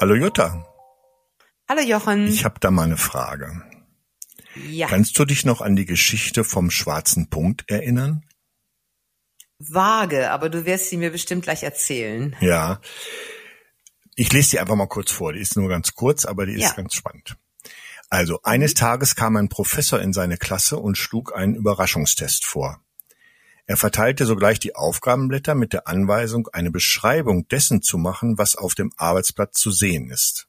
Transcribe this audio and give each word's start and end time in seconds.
Hallo 0.00 0.14
Jutta. 0.14 0.66
Hallo 1.68 1.82
Jochen. 1.82 2.26
Ich 2.26 2.44
habe 2.44 2.58
da 2.58 2.70
mal 2.70 2.84
eine 2.84 2.96
Frage. 2.96 3.62
Ja. 4.68 4.88
Kannst 4.88 5.18
du 5.18 5.24
dich 5.24 5.44
noch 5.44 5.60
an 5.60 5.76
die 5.76 5.84
Geschichte 5.84 6.42
vom 6.42 6.70
schwarzen 6.70 7.28
Punkt 7.28 7.70
erinnern? 7.70 8.24
Vage, 9.58 10.30
aber 10.30 10.48
du 10.48 10.64
wirst 10.64 10.88
sie 10.88 10.96
mir 10.96 11.10
bestimmt 11.10 11.42
gleich 11.42 11.62
erzählen. 11.62 12.34
Ja. 12.40 12.80
Ich 14.16 14.32
lese 14.32 14.50
die 14.52 14.60
einfach 14.60 14.74
mal 14.74 14.88
kurz 14.88 15.12
vor. 15.12 15.32
Die 15.34 15.40
ist 15.40 15.56
nur 15.56 15.68
ganz 15.68 15.94
kurz, 15.94 16.24
aber 16.24 16.46
die 16.46 16.54
ist 16.54 16.62
Ja. 16.62 16.72
ganz 16.72 16.94
spannend. 16.94 17.36
Also, 18.08 18.40
eines 18.42 18.74
Tages 18.74 19.14
kam 19.14 19.36
ein 19.36 19.48
Professor 19.48 20.00
in 20.00 20.12
seine 20.12 20.36
Klasse 20.36 20.78
und 20.78 20.96
schlug 20.96 21.36
einen 21.36 21.54
Überraschungstest 21.54 22.44
vor. 22.44 22.82
Er 23.70 23.76
verteilte 23.76 24.26
sogleich 24.26 24.58
die 24.58 24.74
Aufgabenblätter 24.74 25.54
mit 25.54 25.72
der 25.72 25.86
Anweisung, 25.86 26.48
eine 26.48 26.72
Beschreibung 26.72 27.46
dessen 27.46 27.82
zu 27.82 27.98
machen, 27.98 28.36
was 28.36 28.56
auf 28.56 28.74
dem 28.74 28.92
Arbeitsblatt 28.96 29.54
zu 29.54 29.70
sehen 29.70 30.10
ist. 30.10 30.48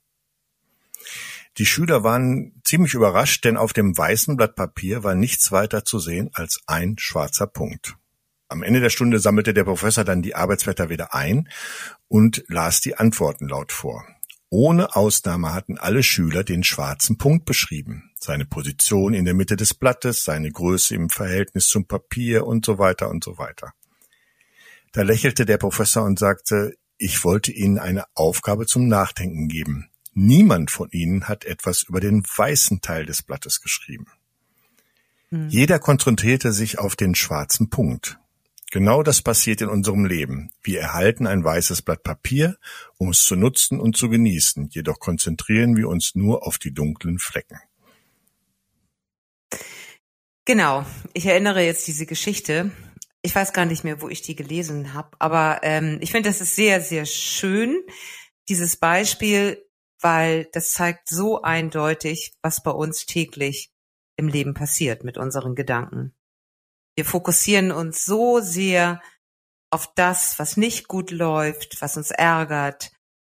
Die 1.59 1.67
Schüler 1.67 2.03
waren 2.03 2.59
ziemlich 2.63 2.95
überrascht, 2.95 3.45
denn 3.45 3.57
auf 3.57 3.73
dem 3.73 3.95
weißen 3.95 4.37
Blatt 4.37 4.55
Papier 4.55 5.03
war 5.03 5.13
nichts 5.13 5.51
weiter 5.51 5.85
zu 5.85 5.99
sehen 5.99 6.31
als 6.33 6.63
ein 6.65 6.95
schwarzer 6.97 7.45
Punkt. 7.45 7.95
Am 8.47 8.63
Ende 8.63 8.79
der 8.79 8.89
Stunde 8.89 9.19
sammelte 9.19 9.53
der 9.53 9.65
Professor 9.65 10.03
dann 10.03 10.23
die 10.23 10.33
Arbeitsblätter 10.33 10.89
wieder 10.89 11.13
ein 11.13 11.47
und 12.07 12.43
las 12.47 12.81
die 12.81 12.97
Antworten 12.97 13.47
laut 13.47 13.71
vor. 13.71 14.03
Ohne 14.53 14.97
Ausnahme 14.97 15.53
hatten 15.53 15.77
alle 15.77 16.03
Schüler 16.03 16.43
den 16.43 16.65
schwarzen 16.65 17.17
Punkt 17.17 17.45
beschrieben. 17.45 18.11
Seine 18.19 18.45
Position 18.45 19.13
in 19.13 19.23
der 19.23 19.33
Mitte 19.33 19.55
des 19.55 19.73
Blattes, 19.73 20.25
seine 20.25 20.51
Größe 20.51 20.93
im 20.93 21.09
Verhältnis 21.09 21.67
zum 21.67 21.85
Papier 21.85 22.45
und 22.45 22.65
so 22.65 22.77
weiter 22.77 23.09
und 23.09 23.23
so 23.23 23.37
weiter. 23.37 23.71
Da 24.91 25.03
lächelte 25.03 25.45
der 25.45 25.57
Professor 25.57 26.03
und 26.03 26.19
sagte, 26.19 26.75
ich 26.97 27.23
wollte 27.23 27.53
Ihnen 27.53 27.79
eine 27.79 28.03
Aufgabe 28.13 28.65
zum 28.65 28.89
Nachdenken 28.89 29.47
geben. 29.47 29.89
Niemand 30.13 30.69
von 30.69 30.89
Ihnen 30.91 31.29
hat 31.29 31.45
etwas 31.45 31.83
über 31.83 32.01
den 32.01 32.21
weißen 32.21 32.81
Teil 32.81 33.05
des 33.05 33.23
Blattes 33.23 33.61
geschrieben. 33.61 34.07
Jeder 35.47 35.79
konzentrierte 35.79 36.51
sich 36.51 36.77
auf 36.77 36.97
den 36.97 37.15
schwarzen 37.15 37.69
Punkt. 37.69 38.19
Genau 38.71 39.03
das 39.03 39.21
passiert 39.21 39.59
in 39.59 39.67
unserem 39.67 40.05
Leben. 40.05 40.49
Wir 40.63 40.79
erhalten 40.79 41.27
ein 41.27 41.43
weißes 41.43 41.81
Blatt 41.81 42.03
Papier, 42.03 42.57
um 42.97 43.09
es 43.09 43.25
zu 43.25 43.35
nutzen 43.35 43.81
und 43.81 43.97
zu 43.97 44.07
genießen, 44.07 44.69
jedoch 44.71 44.99
konzentrieren 44.99 45.75
wir 45.75 45.89
uns 45.89 46.15
nur 46.15 46.47
auf 46.47 46.57
die 46.57 46.73
dunklen 46.73 47.19
Flecken. 47.19 47.59
Genau. 50.45 50.85
Ich 51.13 51.25
erinnere 51.25 51.61
jetzt 51.63 51.85
diese 51.85 52.05
Geschichte. 52.05 52.71
Ich 53.21 53.35
weiß 53.35 53.51
gar 53.51 53.65
nicht 53.65 53.83
mehr, 53.83 54.01
wo 54.01 54.07
ich 54.07 54.21
die 54.21 54.35
gelesen 54.35 54.93
habe, 54.93 55.17
aber 55.19 55.59
ähm, 55.63 55.97
ich 55.99 56.11
finde, 56.11 56.29
das 56.29 56.39
ist 56.39 56.55
sehr, 56.55 56.79
sehr 56.79 57.05
schön, 57.05 57.83
dieses 58.47 58.77
Beispiel, 58.77 59.63
weil 59.99 60.47
das 60.53 60.71
zeigt 60.71 61.09
so 61.09 61.41
eindeutig, 61.41 62.33
was 62.41 62.63
bei 62.63 62.71
uns 62.71 63.05
täglich 63.05 63.69
im 64.15 64.29
Leben 64.29 64.53
passiert 64.53 65.03
mit 65.03 65.17
unseren 65.17 65.55
Gedanken. 65.55 66.15
Wir 66.95 67.05
fokussieren 67.05 67.71
uns 67.71 68.05
so 68.05 68.39
sehr 68.39 69.01
auf 69.71 69.93
das, 69.95 70.37
was 70.39 70.57
nicht 70.57 70.87
gut 70.87 71.11
läuft, 71.11 71.81
was 71.81 71.97
uns 71.97 72.11
ärgert, 72.11 72.91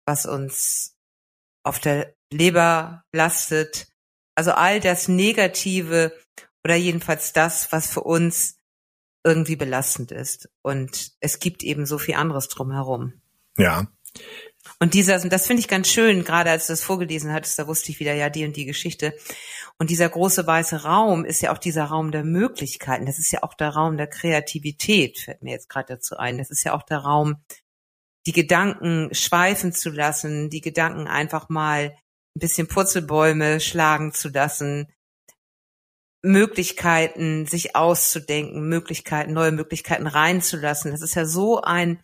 was 0.05 0.25
uns 0.25 0.97
auf 1.63 1.79
der 1.79 2.13
Leber 2.31 3.03
lastet. 3.13 3.87
Also 4.35 4.51
all 4.51 4.79
das 4.79 5.07
Negative 5.07 6.11
oder 6.63 6.75
jedenfalls 6.75 7.31
das, 7.31 7.71
was 7.71 7.89
für 7.89 8.01
uns 8.01 8.57
irgendwie 9.23 9.55
belastend 9.55 10.11
ist. 10.11 10.49
Und 10.61 11.13
es 11.19 11.39
gibt 11.39 11.63
eben 11.63 11.85
so 11.85 11.97
viel 11.97 12.15
anderes 12.15 12.49
drumherum. 12.49 13.21
Ja, 13.57 13.87
Und 14.79 14.93
dieser, 14.93 15.21
und 15.21 15.31
das 15.31 15.47
finde 15.47 15.61
ich 15.61 15.67
ganz 15.67 15.87
schön, 15.89 16.23
gerade 16.23 16.49
als 16.51 16.67
du 16.67 16.73
das 16.73 16.83
vorgelesen 16.83 17.31
hattest, 17.31 17.57
da 17.59 17.67
wusste 17.67 17.91
ich 17.91 17.99
wieder, 17.99 18.13
ja, 18.13 18.29
die 18.29 18.45
und 18.45 18.55
die 18.55 18.65
Geschichte. 18.65 19.13
Und 19.77 19.89
dieser 19.89 20.07
große 20.07 20.47
weiße 20.47 20.83
Raum 20.83 21.25
ist 21.25 21.41
ja 21.41 21.51
auch 21.51 21.57
dieser 21.57 21.85
Raum 21.85 22.11
der 22.11 22.23
Möglichkeiten. 22.23 23.05
Das 23.05 23.19
ist 23.19 23.31
ja 23.31 23.43
auch 23.43 23.53
der 23.53 23.69
Raum 23.69 23.97
der 23.97 24.07
Kreativität, 24.07 25.19
fällt 25.19 25.41
mir 25.41 25.51
jetzt 25.51 25.67
gerade 25.69 25.95
dazu 25.95 26.15
ein. 26.15 26.37
Das 26.37 26.49
ist 26.49 26.63
ja 26.63 26.73
auch 26.73 26.83
der 26.83 26.99
Raum, 26.99 27.43
die 28.25 28.31
Gedanken 28.31 29.13
schweifen 29.13 29.73
zu 29.73 29.89
lassen, 29.89 30.49
die 30.49 30.61
Gedanken 30.61 31.07
einfach 31.07 31.49
mal 31.49 31.97
ein 32.35 32.39
bisschen 32.39 32.67
Purzelbäume 32.67 33.59
schlagen 33.59 34.13
zu 34.13 34.29
lassen, 34.29 34.91
Möglichkeiten 36.23 37.45
sich 37.45 37.75
auszudenken, 37.75 38.67
Möglichkeiten, 38.67 39.33
neue 39.33 39.51
Möglichkeiten 39.51 40.07
reinzulassen. 40.07 40.91
Das 40.91 41.01
ist 41.01 41.15
ja 41.15 41.25
so 41.25 41.61
ein 41.61 42.03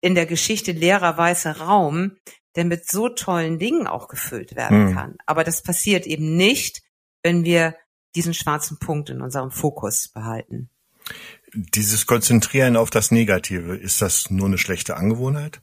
in 0.00 0.16
der 0.16 0.26
Geschichte 0.26 0.72
leerer 0.72 1.16
weißer 1.16 1.58
Raum, 1.58 2.16
der 2.56 2.64
mit 2.64 2.90
so 2.90 3.08
tollen 3.08 3.58
Dingen 3.58 3.86
auch 3.86 4.08
gefüllt 4.08 4.54
werden 4.56 4.86
Mhm. 4.90 4.94
kann. 4.94 5.18
Aber 5.26 5.44
das 5.44 5.62
passiert 5.62 6.06
eben 6.06 6.36
nicht, 6.36 6.82
wenn 7.22 7.44
wir 7.44 7.76
diesen 8.14 8.34
schwarzen 8.34 8.78
Punkt 8.78 9.08
in 9.10 9.20
unserem 9.22 9.50
Fokus 9.50 10.08
behalten. 10.08 10.68
dieses 11.54 12.06
Konzentrieren 12.06 12.76
auf 12.76 12.88
das 12.88 13.10
Negative, 13.10 13.76
ist 13.76 14.00
das 14.00 14.30
nur 14.30 14.46
eine 14.46 14.56
schlechte 14.56 14.96
Angewohnheit? 14.96 15.60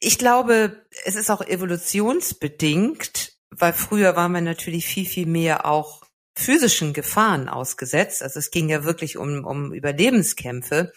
Ich 0.00 0.18
glaube, 0.18 0.86
es 1.04 1.16
ist 1.16 1.30
auch 1.30 1.42
evolutionsbedingt, 1.42 3.32
weil 3.50 3.72
früher 3.72 4.16
waren 4.16 4.32
wir 4.32 4.40
natürlich 4.40 4.86
viel, 4.86 5.06
viel 5.06 5.26
mehr 5.26 5.66
auch 5.66 6.04
physischen 6.34 6.92
Gefahren 6.92 7.48
ausgesetzt. 7.48 8.22
Also 8.22 8.38
es 8.38 8.50
ging 8.50 8.68
ja 8.68 8.84
wirklich 8.84 9.16
um, 9.16 9.44
um 9.44 9.72
Überlebenskämpfe. 9.74 10.92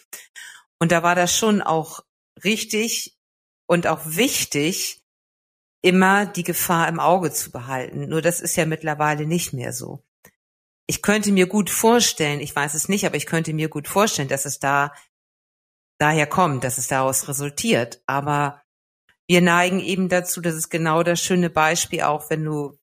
Und 0.78 0.92
da 0.92 1.02
war 1.02 1.14
das 1.14 1.36
schon 1.36 1.62
auch 1.62 2.00
richtig 2.44 3.16
und 3.66 3.86
auch 3.86 4.00
wichtig, 4.04 5.02
immer 5.82 6.26
die 6.26 6.44
Gefahr 6.44 6.88
im 6.88 7.00
Auge 7.00 7.32
zu 7.32 7.50
behalten. 7.50 8.08
Nur 8.08 8.22
das 8.22 8.40
ist 8.40 8.56
ja 8.56 8.66
mittlerweile 8.66 9.26
nicht 9.26 9.52
mehr 9.52 9.72
so. 9.72 10.04
Ich 10.86 11.02
könnte 11.02 11.32
mir 11.32 11.46
gut 11.46 11.70
vorstellen, 11.70 12.40
ich 12.40 12.54
weiß 12.54 12.74
es 12.74 12.88
nicht, 12.88 13.04
aber 13.06 13.16
ich 13.16 13.26
könnte 13.26 13.52
mir 13.52 13.68
gut 13.68 13.88
vorstellen, 13.88 14.28
dass 14.28 14.44
es 14.44 14.58
da 14.58 14.92
daher 15.98 16.26
kommt, 16.26 16.64
dass 16.64 16.78
es 16.78 16.88
daraus 16.88 17.28
resultiert. 17.28 18.02
Aber 18.06 18.62
wir 19.26 19.40
neigen 19.40 19.80
eben 19.80 20.08
dazu, 20.08 20.40
das 20.40 20.54
ist 20.54 20.68
genau 20.68 21.02
das 21.02 21.20
schöne 21.20 21.50
Beispiel 21.50 22.02
auch, 22.02 22.30
wenn 22.30 22.44
du 22.44 22.78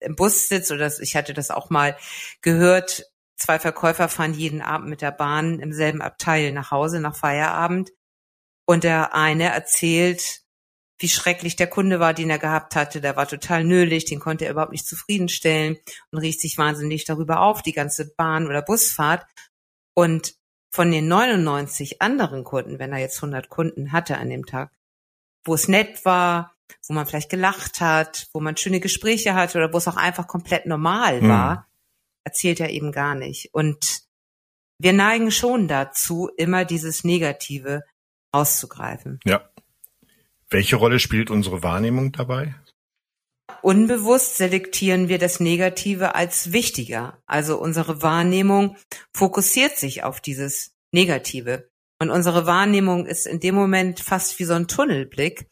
im 0.00 0.16
Bus 0.16 0.48
sitzt 0.48 0.70
oder 0.70 0.92
ich 1.00 1.16
hatte 1.16 1.32
das 1.32 1.50
auch 1.50 1.70
mal 1.70 1.96
gehört, 2.40 3.04
zwei 3.36 3.58
Verkäufer 3.58 4.08
fahren 4.08 4.34
jeden 4.34 4.60
Abend 4.60 4.88
mit 4.88 5.00
der 5.00 5.12
Bahn 5.12 5.60
im 5.60 5.72
selben 5.72 6.02
Abteil 6.02 6.52
nach 6.52 6.70
Hause 6.70 7.00
nach 7.00 7.16
Feierabend 7.16 7.90
und 8.66 8.84
der 8.84 9.14
eine 9.14 9.52
erzählt, 9.52 10.42
wie 10.98 11.08
schrecklich 11.08 11.56
der 11.56 11.66
Kunde 11.66 11.98
war, 11.98 12.14
den 12.14 12.30
er 12.30 12.38
gehabt 12.38 12.76
hatte. 12.76 13.00
Der 13.00 13.16
war 13.16 13.26
total 13.26 13.64
nölig, 13.64 14.04
den 14.04 14.20
konnte 14.20 14.44
er 14.44 14.52
überhaupt 14.52 14.72
nicht 14.72 14.86
zufriedenstellen 14.86 15.76
und 16.12 16.18
riecht 16.18 16.40
sich 16.40 16.58
wahnsinnig 16.58 17.04
darüber 17.04 17.40
auf, 17.40 17.62
die 17.62 17.72
ganze 17.72 18.14
Bahn- 18.14 18.46
oder 18.46 18.62
Busfahrt. 18.62 19.26
Und 19.94 20.34
von 20.70 20.90
den 20.90 21.08
99 21.08 22.00
anderen 22.00 22.44
Kunden, 22.44 22.78
wenn 22.78 22.92
er 22.92 22.98
jetzt 22.98 23.16
100 23.16 23.48
Kunden 23.48 23.92
hatte 23.92 24.16
an 24.18 24.30
dem 24.30 24.46
Tag, 24.46 24.70
wo 25.44 25.54
es 25.54 25.68
nett 25.68 26.04
war, 26.04 26.54
wo 26.86 26.94
man 26.94 27.06
vielleicht 27.06 27.30
gelacht 27.30 27.80
hat, 27.80 28.28
wo 28.32 28.40
man 28.40 28.56
schöne 28.56 28.80
Gespräche 28.80 29.34
hatte 29.34 29.58
oder 29.58 29.72
wo 29.72 29.78
es 29.78 29.88
auch 29.88 29.96
einfach 29.96 30.26
komplett 30.26 30.66
normal 30.66 31.20
Hm. 31.20 31.28
war, 31.28 31.68
erzählt 32.24 32.60
er 32.60 32.70
eben 32.70 32.92
gar 32.92 33.14
nicht. 33.14 33.52
Und 33.52 34.02
wir 34.78 34.92
neigen 34.92 35.30
schon 35.30 35.68
dazu, 35.68 36.30
immer 36.36 36.64
dieses 36.64 37.04
Negative 37.04 37.82
auszugreifen. 38.32 39.20
Ja. 39.24 39.48
Welche 40.50 40.76
Rolle 40.76 40.98
spielt 40.98 41.30
unsere 41.30 41.62
Wahrnehmung 41.62 42.12
dabei? 42.12 42.54
Unbewusst 43.62 44.36
selektieren 44.36 45.08
wir 45.08 45.18
das 45.18 45.38
Negative 45.38 46.14
als 46.14 46.52
wichtiger. 46.52 47.22
Also 47.26 47.60
unsere 47.60 48.02
Wahrnehmung 48.02 48.76
fokussiert 49.14 49.78
sich 49.78 50.02
auf 50.02 50.20
dieses 50.20 50.74
Negative. 50.90 51.68
Und 52.00 52.10
unsere 52.10 52.46
Wahrnehmung 52.46 53.06
ist 53.06 53.26
in 53.26 53.38
dem 53.38 53.54
Moment 53.54 54.00
fast 54.00 54.38
wie 54.40 54.44
so 54.44 54.54
ein 54.54 54.66
Tunnelblick. 54.66 55.46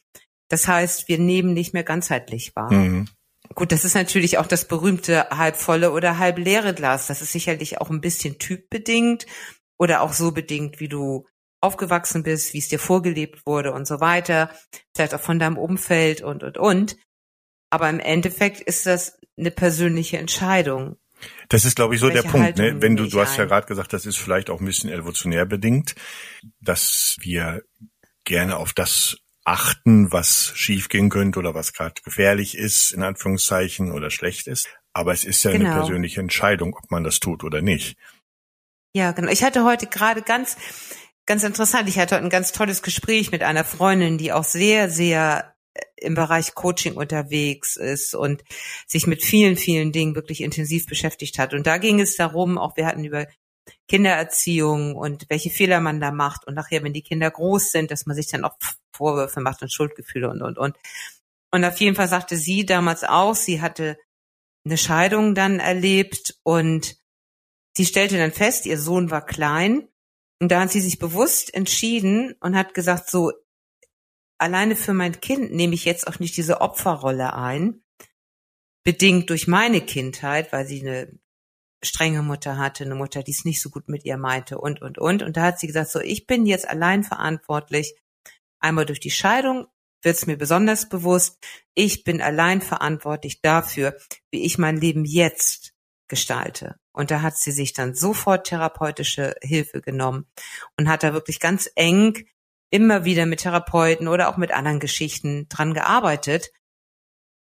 Das 0.49 0.67
heißt, 0.67 1.07
wir 1.07 1.19
nehmen 1.19 1.55
nicht 1.55 1.73
mehr 1.73 1.85
ganzheitlich 1.85 2.57
wahr. 2.57 2.73
Mhm. 2.73 3.09
Gut, 3.55 3.73
das 3.73 3.85
ist 3.85 3.95
natürlich 3.95 4.39
auch 4.39 4.47
das 4.47 4.67
berühmte 4.67 5.29
halbvolle 5.31 5.93
oder 5.93 6.19
halbleere 6.19 6.75
Glas. 6.75 7.07
Das 7.07 7.23
ist 7.23 7.33
sicherlich 7.33 7.81
auch 7.81 7.91
ein 7.91 8.01
bisschen 8.01 8.39
typbedingt 8.39 9.27
oder 9.79 10.03
auch 10.03 10.13
so 10.13 10.33
bedingt, 10.33 10.81
wie 10.81 10.89
du 10.89 11.27
aufgewachsen 11.61 12.23
bist, 12.23 12.55
wie 12.55 12.59
es 12.59 12.69
dir 12.69 12.79
vorgelebt 12.79 13.47
wurde 13.47 13.73
und 13.73 13.87
so 13.87 14.01
weiter. 14.01 14.51
Vielleicht 14.95 15.15
auch 15.15 15.21
von 15.21 15.39
deinem 15.39 15.59
Umfeld 15.59 16.23
und, 16.23 16.43
und, 16.43 16.59
und. 16.59 16.97
Aber 17.71 17.89
im 17.89 18.01
Endeffekt 18.01 18.61
ist 18.61 18.87
das 18.87 19.19
eine 19.39 19.51
persönliche 19.51 20.19
Entscheidung. 20.19 20.97
Das 21.49 21.65
ist, 21.65 21.77
glaube 21.77 21.95
ich, 21.95 22.01
so 22.01 22.09
der 22.09 22.25
Welche 22.25 22.29
Punkt. 22.31 22.59
Ne? 22.59 22.81
Wenn 22.81 22.97
du, 22.97 23.07
du 23.07 23.21
hast 23.21 23.37
ja 23.37 23.43
ein? 23.43 23.49
gerade 23.49 23.67
gesagt, 23.67 23.93
das 23.93 24.07
ist 24.07 24.17
vielleicht 24.17 24.51
auch 24.51 24.61
ein 24.61 24.67
bisschen 24.67 24.91
evolutionär 24.91 25.45
bedingt, 25.45 25.95
dass 26.61 27.17
wir 27.21 27.63
gerne 28.25 28.57
auf 28.57 28.73
das 28.73 29.19
achten, 29.45 30.13
was 30.13 30.53
schiefgehen 30.55 31.11
könnte 31.11 31.39
oder 31.39 31.55
was 31.55 31.73
gerade 31.73 32.01
gefährlich 32.03 32.57
ist, 32.57 32.93
in 32.93 33.03
Anführungszeichen, 33.03 33.93
oder 33.93 34.11
schlecht 34.11 34.47
ist. 34.47 34.69
Aber 34.93 35.13
es 35.13 35.25
ist 35.25 35.43
ja 35.45 35.51
eine 35.51 35.65
Genau. 35.65 35.77
persönliche 35.77 36.21
Entscheidung, 36.21 36.75
ob 36.75 36.91
man 36.91 37.05
das 37.05 37.21
tut 37.21 37.45
oder 37.45 37.61
nicht. 37.63 37.97
Ja, 38.93 39.13
genau. 39.13 39.31
Ich 39.31 39.45
hatte 39.45 39.65
heute 39.65 39.87
gerade 39.87 40.23
ganz, 40.23 40.57
ganz 41.31 41.45
interessant. 41.45 41.89
Ich 41.89 41.97
hatte 41.97 42.17
heute 42.17 42.25
ein 42.25 42.29
ganz 42.29 42.51
tolles 42.51 42.83
Gespräch 42.83 43.31
mit 43.31 43.45
einer 43.45 43.63
Freundin, 43.63 44.19
die 44.19 44.33
auch 44.33 44.43
sehr, 44.43 44.91
sehr 44.91 45.55
äh, 45.75 45.81
im 46.01 46.17
Bereich 46.17 46.57
Coaching 46.57 46.95
unterwegs 46.95 47.77
ist 47.77 48.17
und 48.17 48.43
sich 48.89 49.07
mit 49.07 49.23
vielen, 49.23 49.57
vielen 49.57 49.93
Dingen 49.93 50.17
wirklich 50.17 50.41
intensiv 50.41 50.87
beschäftigt 50.87 51.39
hat. 51.39 51.55
Und 51.55 51.69
da 51.69 51.79
ging 51.79 52.01
es 52.01 52.17
darum, 52.17 52.59
auch 52.59 52.77
wir 52.77 52.85
hatten 52.85 53.05
über 53.05 53.29
Kindererziehung 53.87 54.97
und 54.97 55.27
welche 55.29 55.51
Fehler 55.51 55.79
man 55.79 56.01
da 56.01 56.11
macht 56.11 56.49
und 56.49 56.55
nachher, 56.55 56.83
wenn 56.83 56.95
die 56.95 57.03
Kinder 57.03 57.31
groß 57.31 57.71
sind, 57.71 57.93
dass 57.93 58.07
man 58.07 58.17
sich 58.17 58.27
dann 58.27 58.45
auch 58.45 58.57
Vorwürfe 58.93 59.39
macht 59.39 59.63
und 59.63 59.73
Schuldgefühle 59.73 60.29
und, 60.31 60.43
und, 60.43 60.59
und. 60.59 60.77
Und 61.53 61.65
auf 61.65 61.79
jeden 61.79 61.95
Fall 61.95 62.09
sagte 62.09 62.37
sie 62.37 62.67
damals 62.67 63.05
auch, 63.05 63.37
sie 63.37 63.61
hatte 63.61 63.99
eine 64.65 64.77
Scheidung 64.77 65.37
dann 65.37 65.61
erlebt 65.61 66.41
und 66.43 66.97
sie 67.77 67.87
stellte 67.87 68.19
dann 68.19 68.33
fest, 68.33 68.67
ihr 68.67 68.81
Sohn 68.81 69.13
war 69.13 69.25
klein 69.25 69.87
und 70.41 70.51
da 70.51 70.61
hat 70.61 70.73
sie 70.73 70.81
sich 70.81 70.99
bewusst 70.99 71.53
entschieden 71.55 72.35
und 72.41 72.57
hat 72.57 72.75
gesagt, 72.75 73.11
so, 73.11 73.33
alleine 74.39 74.75
für 74.75 74.95
mein 74.95 75.21
Kind 75.21 75.53
nehme 75.53 75.75
ich 75.75 75.85
jetzt 75.85 76.07
auch 76.07 76.19
nicht 76.19 76.37
diese 76.37 76.63
Opferrolle 76.63 77.35
ein, 77.35 77.83
bedingt 78.83 79.29
durch 79.29 79.47
meine 79.47 79.83
Kindheit, 79.83 80.53
weil 80.53 80.67
sie 80.67 80.81
eine 80.81 81.19
strenge 81.83 82.23
Mutter 82.23 82.57
hatte, 82.57 82.85
eine 82.85 82.95
Mutter, 82.95 83.23
die 83.23 83.33
es 83.33 83.45
nicht 83.45 83.61
so 83.61 83.71
gut 83.71 83.89
mit 83.89 84.05
ihr 84.05 84.17
meinte 84.17 84.59
und, 84.59 84.81
und, 84.81 84.99
und. 84.99 85.23
Und 85.23 85.37
da 85.37 85.43
hat 85.43 85.61
sie 85.61 85.67
gesagt, 85.67 85.91
so, 85.91 86.01
ich 86.01 86.27
bin 86.27 86.47
jetzt 86.47 86.69
allein 86.69 87.05
verantwortlich. 87.05 87.95
Einmal 88.61 88.87
durch 88.87 89.01
die 89.01 89.11
Scheidung 89.11 89.67
wird 90.03 90.17
es 90.17 90.27
mir 90.27 90.37
besonders 90.37 90.89
bewusst. 90.89 91.39
Ich 91.75 92.05
bin 92.05 92.23
allein 92.23 92.63
verantwortlich 92.63 93.43
dafür, 93.43 93.97
wie 94.31 94.45
ich 94.45 94.57
mein 94.59 94.79
Leben 94.79 95.05
jetzt 95.05 95.75
gestalte. 96.11 96.77
Und 96.93 97.11
da 97.11 97.23
hat 97.23 97.39
sie 97.39 97.53
sich 97.53 97.73
dann 97.73 97.95
sofort 97.95 98.47
therapeutische 98.47 99.35
Hilfe 99.41 99.81
genommen 99.81 100.27
und 100.77 100.89
hat 100.89 101.03
da 101.03 101.15
wirklich 101.15 101.41
ganz 101.41 101.71
eng 101.75 102.27
immer 102.71 103.05
wieder 103.05 103.25
mit 103.25 103.41
Therapeuten 103.41 104.09
oder 104.09 104.29
auch 104.29 104.37
mit 104.37 104.53
anderen 104.53 104.81
Geschichten 104.81 105.49
dran 105.49 105.73
gearbeitet. 105.73 106.51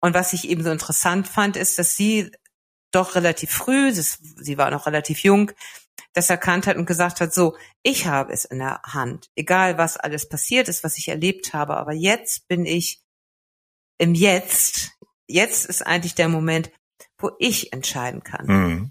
Und 0.00 0.14
was 0.14 0.32
ich 0.32 0.48
eben 0.48 0.62
so 0.62 0.70
interessant 0.70 1.26
fand, 1.26 1.56
ist, 1.56 1.78
dass 1.78 1.96
sie 1.96 2.30
doch 2.92 3.16
relativ 3.16 3.50
früh, 3.50 3.92
sie 3.92 4.56
war 4.56 4.70
noch 4.70 4.86
relativ 4.86 5.24
jung, 5.24 5.50
das 6.14 6.30
erkannt 6.30 6.66
hat 6.66 6.76
und 6.76 6.86
gesagt 6.86 7.20
hat, 7.20 7.34
so, 7.34 7.56
ich 7.82 8.06
habe 8.06 8.32
es 8.32 8.44
in 8.44 8.58
der 8.58 8.80
Hand, 8.84 9.28
egal 9.34 9.76
was 9.76 9.96
alles 9.96 10.28
passiert 10.28 10.68
ist, 10.68 10.84
was 10.84 10.96
ich 10.96 11.08
erlebt 11.08 11.52
habe, 11.52 11.76
aber 11.76 11.92
jetzt 11.92 12.48
bin 12.48 12.64
ich 12.64 13.02
im 13.98 14.14
Jetzt, 14.14 14.92
jetzt 15.26 15.66
ist 15.66 15.86
eigentlich 15.86 16.14
der 16.14 16.28
Moment, 16.28 16.70
wo 17.18 17.30
ich 17.38 17.72
entscheiden 17.72 18.22
kann. 18.22 18.46
Mhm. 18.46 18.90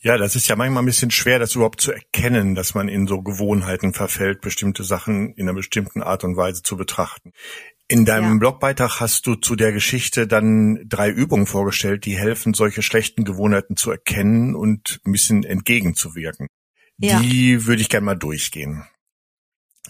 Ja, 0.00 0.16
das 0.16 0.36
ist 0.36 0.46
ja 0.46 0.54
manchmal 0.54 0.84
ein 0.84 0.86
bisschen 0.86 1.10
schwer, 1.10 1.40
das 1.40 1.56
überhaupt 1.56 1.80
zu 1.80 1.90
erkennen, 1.90 2.54
dass 2.54 2.74
man 2.74 2.88
in 2.88 3.08
so 3.08 3.20
Gewohnheiten 3.20 3.94
verfällt, 3.94 4.40
bestimmte 4.40 4.84
Sachen 4.84 5.34
in 5.34 5.48
einer 5.48 5.56
bestimmten 5.56 6.02
Art 6.02 6.22
und 6.22 6.36
Weise 6.36 6.62
zu 6.62 6.76
betrachten. 6.76 7.32
In 7.88 8.04
deinem 8.04 8.34
ja. 8.34 8.38
Blogbeitrag 8.38 9.00
hast 9.00 9.26
du 9.26 9.34
zu 9.34 9.56
der 9.56 9.72
Geschichte 9.72 10.28
dann 10.28 10.88
drei 10.88 11.08
Übungen 11.10 11.46
vorgestellt, 11.46 12.04
die 12.04 12.16
helfen, 12.16 12.54
solche 12.54 12.82
schlechten 12.82 13.24
Gewohnheiten 13.24 13.76
zu 13.76 13.90
erkennen 13.90 14.54
und 14.54 15.00
ein 15.04 15.12
bisschen 15.12 15.42
entgegenzuwirken. 15.42 16.46
Ja. 16.98 17.18
Die 17.20 17.66
würde 17.66 17.82
ich 17.82 17.88
gerne 17.88 18.04
mal 18.04 18.14
durchgehen. 18.14 18.84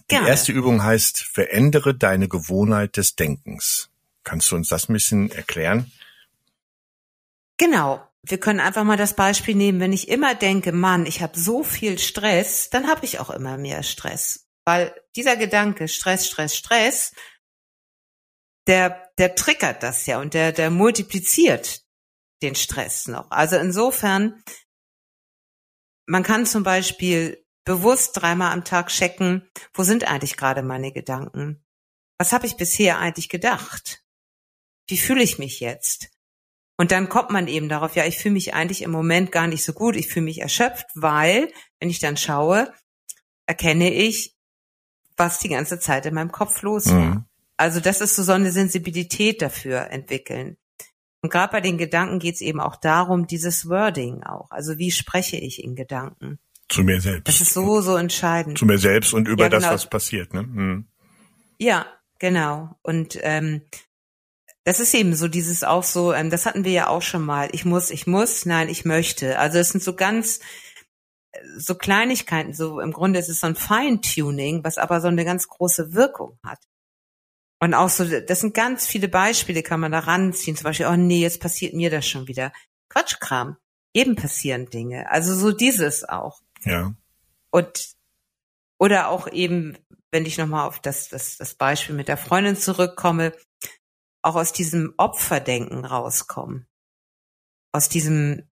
Gerne. 0.06 0.24
Die 0.24 0.30
erste 0.30 0.52
Übung 0.52 0.82
heißt, 0.82 1.22
verändere 1.22 1.94
deine 1.94 2.28
Gewohnheit 2.28 2.96
des 2.96 3.14
Denkens. 3.14 3.90
Kannst 4.24 4.50
du 4.50 4.56
uns 4.56 4.68
das 4.68 4.88
ein 4.88 4.94
bisschen 4.94 5.30
erklären? 5.30 5.90
Genau. 7.58 8.04
Wir 8.22 8.38
können 8.40 8.60
einfach 8.60 8.84
mal 8.84 8.96
das 8.96 9.14
Beispiel 9.14 9.54
nehmen, 9.54 9.80
wenn 9.80 9.92
ich 9.92 10.08
immer 10.08 10.34
denke, 10.34 10.72
Mann, 10.72 11.06
ich 11.06 11.22
habe 11.22 11.38
so 11.38 11.62
viel 11.62 11.98
Stress, 11.98 12.68
dann 12.70 12.88
habe 12.88 13.04
ich 13.04 13.20
auch 13.20 13.30
immer 13.30 13.56
mehr 13.56 13.82
Stress. 13.82 14.48
Weil 14.64 14.94
dieser 15.16 15.36
Gedanke, 15.36 15.88
Stress, 15.88 16.26
Stress, 16.26 16.56
Stress, 16.56 17.14
der, 18.66 19.10
der 19.18 19.34
triggert 19.34 19.82
das 19.82 20.04
ja 20.06 20.20
und 20.20 20.34
der, 20.34 20.52
der 20.52 20.70
multipliziert 20.70 21.84
den 22.42 22.54
Stress 22.54 23.08
noch. 23.08 23.30
Also 23.30 23.56
insofern, 23.56 24.42
man 26.06 26.22
kann 26.22 26.44
zum 26.44 26.64
Beispiel 26.64 27.44
bewusst 27.64 28.16
dreimal 28.16 28.52
am 28.52 28.64
Tag 28.64 28.88
checken, 28.88 29.48
wo 29.74 29.84
sind 29.84 30.04
eigentlich 30.04 30.36
gerade 30.36 30.62
meine 30.62 30.92
Gedanken? 30.92 31.64
Was 32.18 32.32
habe 32.32 32.46
ich 32.46 32.56
bisher 32.56 32.98
eigentlich 32.98 33.28
gedacht? 33.28 34.04
Wie 34.88 34.98
fühle 34.98 35.22
ich 35.22 35.38
mich 35.38 35.60
jetzt? 35.60 36.10
Und 36.78 36.92
dann 36.92 37.08
kommt 37.08 37.30
man 37.30 37.48
eben 37.48 37.68
darauf, 37.68 37.96
ja, 37.96 38.06
ich 38.06 38.18
fühle 38.18 38.34
mich 38.34 38.54
eigentlich 38.54 38.82
im 38.82 38.92
Moment 38.92 39.32
gar 39.32 39.48
nicht 39.48 39.64
so 39.64 39.72
gut, 39.72 39.96
ich 39.96 40.08
fühle 40.08 40.24
mich 40.24 40.40
erschöpft, 40.40 40.86
weil, 40.94 41.50
wenn 41.80 41.90
ich 41.90 41.98
dann 41.98 42.16
schaue, 42.16 42.72
erkenne 43.46 43.92
ich, 43.92 44.36
was 45.16 45.40
die 45.40 45.48
ganze 45.48 45.80
Zeit 45.80 46.06
in 46.06 46.14
meinem 46.14 46.30
Kopf 46.30 46.62
los 46.62 46.86
war. 46.86 47.14
Mhm. 47.14 47.24
Also 47.56 47.80
das 47.80 48.00
ist 48.00 48.14
so, 48.14 48.22
so 48.22 48.32
eine 48.32 48.52
Sensibilität 48.52 49.42
dafür 49.42 49.90
entwickeln. 49.90 50.56
Und 51.20 51.30
gerade 51.30 51.50
bei 51.50 51.60
den 51.60 51.78
Gedanken 51.78 52.20
geht 52.20 52.36
es 52.36 52.40
eben 52.40 52.60
auch 52.60 52.76
darum, 52.76 53.26
dieses 53.26 53.68
Wording 53.68 54.22
auch. 54.22 54.52
Also 54.52 54.78
wie 54.78 54.92
spreche 54.92 55.36
ich 55.36 55.64
in 55.64 55.74
Gedanken? 55.74 56.38
Zu 56.68 56.84
mir 56.84 57.00
selbst. 57.00 57.26
Das 57.26 57.40
ist 57.40 57.54
so, 57.54 57.80
so 57.80 57.96
entscheidend. 57.96 58.58
Zu 58.58 58.66
mir 58.66 58.78
selbst 58.78 59.12
und 59.12 59.26
über 59.26 59.44
ja, 59.44 59.48
genau. 59.48 59.62
das, 59.62 59.72
was 59.72 59.90
passiert. 59.90 60.32
Ne? 60.32 60.40
Hm. 60.40 60.86
Ja, 61.58 61.86
genau. 62.20 62.78
Und 62.82 63.18
ähm, 63.22 63.62
das 64.68 64.80
ist 64.80 64.92
eben 64.92 65.14
so 65.14 65.28
dieses 65.28 65.64
auch 65.64 65.82
so, 65.82 66.12
ähm, 66.12 66.28
das 66.28 66.44
hatten 66.44 66.62
wir 66.62 66.72
ja 66.72 66.88
auch 66.88 67.00
schon 67.00 67.24
mal. 67.24 67.48
Ich 67.52 67.64
muss, 67.64 67.90
ich 67.90 68.06
muss, 68.06 68.44
nein, 68.44 68.68
ich 68.68 68.84
möchte. 68.84 69.38
Also 69.38 69.58
es 69.58 69.70
sind 69.70 69.82
so 69.82 69.96
ganz 69.96 70.40
so 71.56 71.74
Kleinigkeiten, 71.74 72.52
so 72.52 72.78
im 72.78 72.92
Grunde 72.92 73.18
ist 73.18 73.30
es 73.30 73.40
so 73.40 73.46
ein 73.46 73.54
Feintuning, 73.54 74.62
was 74.64 74.76
aber 74.76 75.00
so 75.00 75.08
eine 75.08 75.24
ganz 75.24 75.48
große 75.48 75.94
Wirkung 75.94 76.38
hat. 76.44 76.58
Und 77.60 77.72
auch 77.72 77.88
so, 77.88 78.04
das 78.04 78.40
sind 78.40 78.52
ganz 78.52 78.86
viele 78.86 79.08
Beispiele, 79.08 79.62
kann 79.62 79.80
man 79.80 79.90
da 79.90 80.00
ranziehen. 80.00 80.54
Zum 80.54 80.64
Beispiel, 80.64 80.88
oh 80.88 80.96
nee, 80.96 81.22
jetzt 81.22 81.40
passiert 81.40 81.72
mir 81.72 81.88
das 81.88 82.06
schon 82.06 82.28
wieder. 82.28 82.52
Quatschkram. 82.90 83.56
Eben 83.94 84.16
passieren 84.16 84.68
Dinge. 84.68 85.10
Also 85.10 85.34
so 85.34 85.50
dieses 85.50 86.04
auch. 86.04 86.42
Ja. 86.64 86.92
Und, 87.48 87.94
oder 88.78 89.08
auch 89.08 89.28
eben, 89.32 89.78
wenn 90.10 90.26
ich 90.26 90.36
nochmal 90.36 90.68
auf 90.68 90.78
das, 90.78 91.08
das, 91.08 91.38
das 91.38 91.54
Beispiel 91.54 91.94
mit 91.94 92.08
der 92.08 92.18
Freundin 92.18 92.54
zurückkomme, 92.54 93.32
auch 94.28 94.36
aus 94.36 94.52
diesem 94.52 94.94
Opferdenken 94.96 95.84
rauskommen. 95.84 96.66
Aus 97.72 97.88
diesem, 97.88 98.48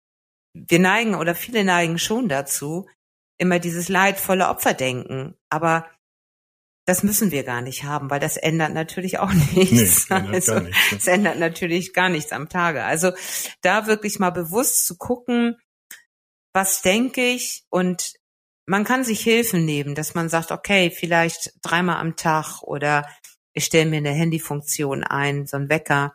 wir 0.55 0.78
neigen 0.78 1.14
oder 1.14 1.34
viele 1.34 1.64
neigen 1.64 1.99
schon 1.99 2.28
dazu, 2.28 2.88
immer 3.38 3.58
dieses 3.58 3.88
leidvolle 3.88 4.49
Opferdenken. 4.49 5.37
Aber 5.50 5.87
das 6.86 7.03
müssen 7.03 7.32
wir 7.32 7.43
gar 7.43 7.60
nicht 7.60 7.84
haben, 7.84 8.10
weil 8.10 8.20
das 8.20 8.36
ändert 8.36 8.72
natürlich 8.72 9.19
auch 9.19 9.32
nichts. 9.55 10.08
Nee, 10.08 10.17
also, 10.17 10.60
nichts 10.60 10.93
ne? 10.93 10.96
Es 10.98 11.06
ändert 11.06 11.39
natürlich 11.39 11.93
gar 11.93 12.08
nichts 12.08 12.32
am 12.32 12.48
Tage. 12.48 12.84
Also 12.84 13.12
da 13.60 13.86
wirklich 13.86 14.19
mal 14.19 14.31
bewusst 14.31 14.86
zu 14.86 14.96
gucken, 14.96 15.56
was 16.55 16.81
denke 16.81 17.22
ich 17.22 17.65
und 17.69 18.15
man 18.69 18.84
kann 18.84 19.05
sich 19.05 19.20
Hilfen 19.20 19.65
nehmen, 19.65 19.94
dass 19.94 20.15
man 20.15 20.29
sagt, 20.29 20.51
okay, 20.51 20.91
vielleicht 20.91 21.53
dreimal 21.62 21.98
am 21.98 22.17
Tag 22.17 22.62
oder 22.62 23.06
ich 23.56 23.65
stelle 23.65 23.89
mir 23.89 23.96
eine 23.96 24.10
Handyfunktion 24.10 25.03
ein, 25.03 25.46
so 25.46 25.56
ein 25.56 25.70
Wecker. 25.70 26.15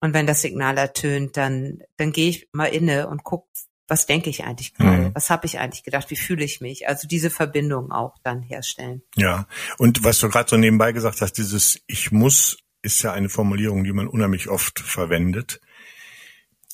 Und 0.00 0.14
wenn 0.14 0.26
das 0.26 0.40
Signal 0.40 0.78
ertönt, 0.78 1.36
dann, 1.36 1.82
dann 1.98 2.12
gehe 2.12 2.30
ich 2.30 2.48
mal 2.52 2.64
inne 2.64 3.08
und 3.08 3.24
guck, 3.24 3.46
was 3.88 4.06
denke 4.06 4.30
ich 4.30 4.44
eigentlich 4.44 4.72
gerade? 4.72 5.08
Mhm. 5.08 5.14
Was 5.14 5.28
habe 5.28 5.44
ich 5.44 5.58
eigentlich 5.58 5.84
gedacht? 5.84 6.10
Wie 6.10 6.16
fühle 6.16 6.44
ich 6.44 6.62
mich? 6.62 6.88
Also 6.88 7.06
diese 7.06 7.28
Verbindung 7.28 7.92
auch 7.92 8.16
dann 8.22 8.40
herstellen. 8.40 9.02
Ja, 9.16 9.46
und 9.76 10.02
was 10.02 10.18
du 10.18 10.30
gerade 10.30 10.48
so 10.48 10.56
nebenbei 10.56 10.92
gesagt 10.92 11.20
hast, 11.20 11.34
dieses 11.34 11.78
Ich 11.86 12.10
muss 12.10 12.56
ist 12.80 13.02
ja 13.02 13.12
eine 13.12 13.28
Formulierung, 13.28 13.84
die 13.84 13.92
man 13.92 14.08
unheimlich 14.08 14.48
oft 14.48 14.80
verwendet. 14.80 15.60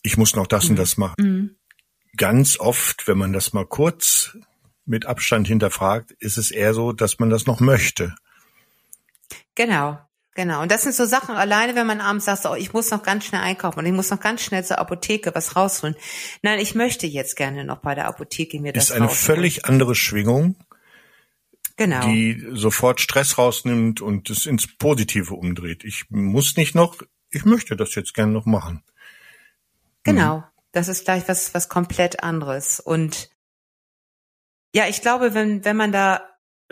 Ich 0.03 0.17
muss 0.17 0.37
noch 0.37 0.47
das 0.47 0.65
mhm. 0.65 0.71
und 0.71 0.77
das 0.77 0.97
machen. 0.97 1.15
Mhm. 1.19 1.57
Ganz 2.17 2.59
oft, 2.61 3.09
wenn 3.09 3.19
man 3.19 3.33
das 3.33 3.53
mal 3.53 3.67
kurz 3.67 4.39
mit 4.87 5.07
Abstand 5.07 5.49
hinterfragt, 5.49 6.13
ist 6.13 6.39
es 6.39 6.53
eher 6.53 6.73
so, 6.73 6.93
dass 6.93 7.19
man 7.19 7.31
das 7.31 7.47
noch 7.47 7.59
möchte. 7.59 8.15
Genau. 9.55 9.99
Genau. 10.35 10.63
Und 10.63 10.71
das 10.71 10.83
sind 10.83 10.95
so 10.95 11.05
Sachen 11.05 11.35
alleine, 11.35 11.75
wenn 11.75 11.87
man 11.89 12.01
abends 12.01 12.27
sagt, 12.27 12.47
oh, 12.47 12.55
ich 12.55 12.73
muss 12.73 12.93
noch 12.93 13.03
ganz 13.03 13.25
schnell 13.25 13.41
einkaufen 13.41 13.81
und 13.81 13.87
ich 13.87 13.93
muss 13.93 14.11
noch 14.11 14.21
ganz 14.21 14.41
schnell 14.41 14.65
zur 14.65 14.79
Apotheke 14.79 15.35
was 15.35 15.57
rausholen. 15.57 15.97
Nein, 16.43 16.61
ich 16.61 16.77
möchte 16.77 17.09
jetzt 17.09 17.35
gerne 17.35 17.65
noch 17.65 17.79
bei 17.79 17.97
der 17.97 18.07
Apotheke 18.07 18.61
mir 18.61 18.73
das 18.73 18.85
Ist 18.85 18.93
eine 18.93 19.07
rausholen. 19.07 19.37
völlig 19.37 19.65
andere 19.65 19.97
Schwingung. 19.97 20.55
Genau. 21.77 22.07
Die 22.07 22.45
sofort 22.53 23.01
Stress 23.01 23.37
rausnimmt 23.37 24.01
und 24.01 24.31
es 24.31 24.47
ins 24.47 24.67
Positive 24.79 25.35
umdreht. 25.35 25.83
Ich 25.83 26.05
muss 26.11 26.57
nicht 26.57 26.75
noch, 26.75 27.03
ich 27.31 27.45
möchte 27.45 27.75
das 27.75 27.97
jetzt 27.97 28.15
gerne 28.15 28.33
noch 28.33 28.47
machen. 28.47 28.85
Genau. 30.05 30.45
Das 30.71 30.87
ist 30.87 31.05
gleich 31.05 31.27
was, 31.27 31.53
was 31.53 31.69
komplett 31.69 32.23
anderes. 32.23 32.79
Und 32.79 33.31
ja, 34.73 34.87
ich 34.87 35.03
glaube, 35.03 35.35
wenn, 35.35 35.65
wenn 35.65 35.77
man 35.77 35.91
da 35.91 36.23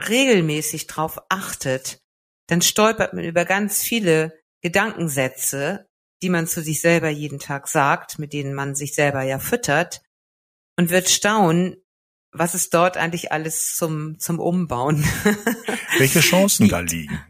regelmäßig 0.08 0.86
drauf 0.86 1.18
achtet, 1.28 2.00
dann 2.46 2.62
stolpert 2.62 3.12
man 3.12 3.24
über 3.24 3.44
ganz 3.44 3.82
viele 3.82 4.38
Gedankensätze, 4.62 5.86
die 6.22 6.30
man 6.30 6.46
zu 6.46 6.62
sich 6.62 6.80
selber 6.80 7.08
jeden 7.08 7.38
Tag 7.38 7.68
sagt, 7.68 8.18
mit 8.18 8.32
denen 8.32 8.54
man 8.54 8.74
sich 8.74 8.94
selber 8.94 9.22
ja 9.22 9.38
füttert 9.38 10.02
und 10.76 10.90
wird 10.90 11.08
staunen, 11.08 11.76
was 12.32 12.54
es 12.54 12.70
dort 12.70 12.96
eigentlich 12.96 13.32
alles 13.32 13.74
zum, 13.74 14.18
zum 14.18 14.38
Umbauen. 14.38 15.04
Welche 15.98 16.20
Chancen 16.20 16.68
da 16.68 16.80
liegen? 16.80 17.20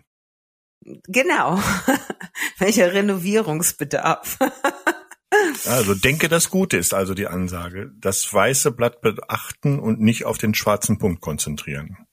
Genau. 1.09 1.61
Welcher 2.59 2.93
Renovierungsbedarf. 2.93 4.39
Also 5.67 5.95
denke, 5.95 6.29
das 6.29 6.51
Gute 6.51 6.77
ist 6.77 6.95
also 6.95 7.13
die 7.13 7.27
Ansage. 7.27 7.91
Das 7.99 8.33
weiße 8.33 8.71
Blatt 8.73 9.01
beachten 9.01 9.79
und 9.79 10.01
nicht 10.01 10.25
auf 10.25 10.39
den 10.39 10.55
schwarzen 10.55 10.99
Punkt 10.99 11.21
konzentrieren. 11.21 12.07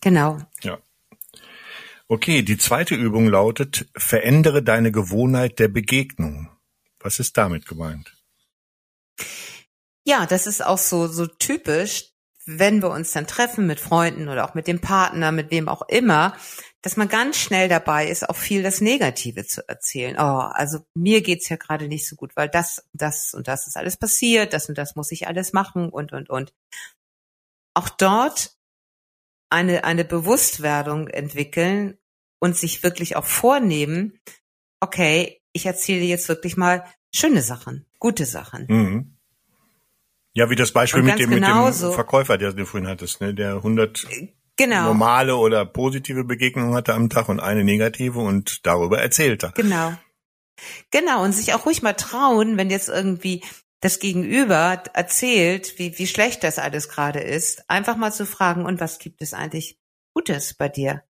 Genau. 0.00 0.38
Ja. 0.62 0.78
Okay, 2.10 2.42
die 2.42 2.56
zweite 2.56 2.94
Übung 2.94 3.28
lautet, 3.28 3.86
verändere 3.94 4.62
deine 4.62 4.90
Gewohnheit 4.90 5.58
der 5.58 5.68
Begegnung. 5.68 6.48
Was 7.00 7.20
ist 7.20 7.36
damit 7.36 7.66
gemeint? 7.66 8.16
Ja, 10.04 10.24
das 10.24 10.46
ist 10.46 10.64
auch 10.64 10.78
so, 10.78 11.06
so 11.06 11.26
typisch, 11.26 12.14
wenn 12.46 12.80
wir 12.80 12.88
uns 12.88 13.12
dann 13.12 13.26
treffen 13.26 13.66
mit 13.66 13.78
Freunden 13.78 14.30
oder 14.30 14.48
auch 14.48 14.54
mit 14.54 14.66
dem 14.66 14.80
Partner, 14.80 15.32
mit 15.32 15.50
wem 15.50 15.68
auch 15.68 15.82
immer, 15.82 16.34
dass 16.80 16.96
man 16.96 17.08
ganz 17.08 17.36
schnell 17.36 17.68
dabei 17.68 18.08
ist, 18.08 18.26
auch 18.26 18.36
viel 18.36 18.62
das 18.62 18.80
Negative 18.80 19.44
zu 19.44 19.68
erzählen. 19.68 20.16
Oh, 20.18 20.48
also 20.50 20.78
mir 20.94 21.20
geht's 21.20 21.50
ja 21.50 21.56
gerade 21.56 21.88
nicht 21.88 22.08
so 22.08 22.16
gut, 22.16 22.36
weil 22.36 22.48
das, 22.48 22.88
das 22.94 23.34
und 23.34 23.48
das 23.48 23.66
ist 23.66 23.76
alles 23.76 23.98
passiert, 23.98 24.54
das 24.54 24.70
und 24.70 24.78
das 24.78 24.96
muss 24.96 25.12
ich 25.12 25.26
alles 25.26 25.52
machen 25.52 25.90
und, 25.90 26.14
und, 26.14 26.30
und. 26.30 26.54
Auch 27.74 27.90
dort 27.90 28.57
eine, 29.50 29.84
eine 29.84 30.04
Bewusstwerdung 30.04 31.08
entwickeln 31.08 31.98
und 32.40 32.56
sich 32.56 32.82
wirklich 32.82 33.16
auch 33.16 33.24
vornehmen, 33.24 34.18
okay, 34.80 35.40
ich 35.52 35.66
erzähle 35.66 36.04
jetzt 36.04 36.28
wirklich 36.28 36.56
mal 36.56 36.84
schöne 37.14 37.42
Sachen, 37.42 37.86
gute 37.98 38.26
Sachen. 38.26 38.66
Mhm. 38.68 39.18
Ja, 40.34 40.50
wie 40.50 40.56
das 40.56 40.72
Beispiel 40.72 41.02
mit 41.02 41.18
dem, 41.18 41.30
mit 41.30 41.42
dem 41.42 41.92
Verkäufer, 41.92 42.38
der 42.38 42.52
du 42.52 42.64
vorhin 42.64 42.88
hattest, 42.88 43.20
ne? 43.20 43.34
der 43.34 43.56
100 43.56 44.06
genau. 44.56 44.84
normale 44.84 45.36
oder 45.36 45.64
positive 45.64 46.24
Begegnungen 46.24 46.74
hatte 46.74 46.94
am 46.94 47.08
Tag 47.08 47.28
und 47.28 47.40
eine 47.40 47.64
negative 47.64 48.20
und 48.20 48.64
darüber 48.66 49.00
erzählt 49.00 49.42
er. 49.42 49.52
Genau. 49.52 49.94
Genau, 50.90 51.24
und 51.24 51.32
sich 51.32 51.54
auch 51.54 51.66
ruhig 51.66 51.82
mal 51.82 51.94
trauen, 51.94 52.56
wenn 52.56 52.70
jetzt 52.70 52.88
irgendwie 52.88 53.42
das 53.80 54.00
Gegenüber 54.00 54.82
erzählt, 54.92 55.78
wie, 55.78 55.98
wie 55.98 56.06
schlecht 56.06 56.42
das 56.42 56.58
alles 56.58 56.88
gerade 56.88 57.20
ist, 57.20 57.68
einfach 57.70 57.96
mal 57.96 58.12
zu 58.12 58.26
fragen, 58.26 58.66
und 58.66 58.80
was 58.80 58.98
gibt 58.98 59.22
es 59.22 59.34
eigentlich 59.34 59.78
Gutes 60.14 60.54
bei 60.54 60.68
dir? 60.68 61.04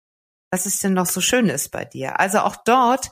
Was 0.50 0.66
ist 0.66 0.82
denn 0.82 0.94
noch 0.94 1.06
so 1.06 1.20
Schönes 1.20 1.68
bei 1.68 1.84
dir? 1.84 2.18
Also 2.18 2.40
auch 2.40 2.56
dort 2.64 3.10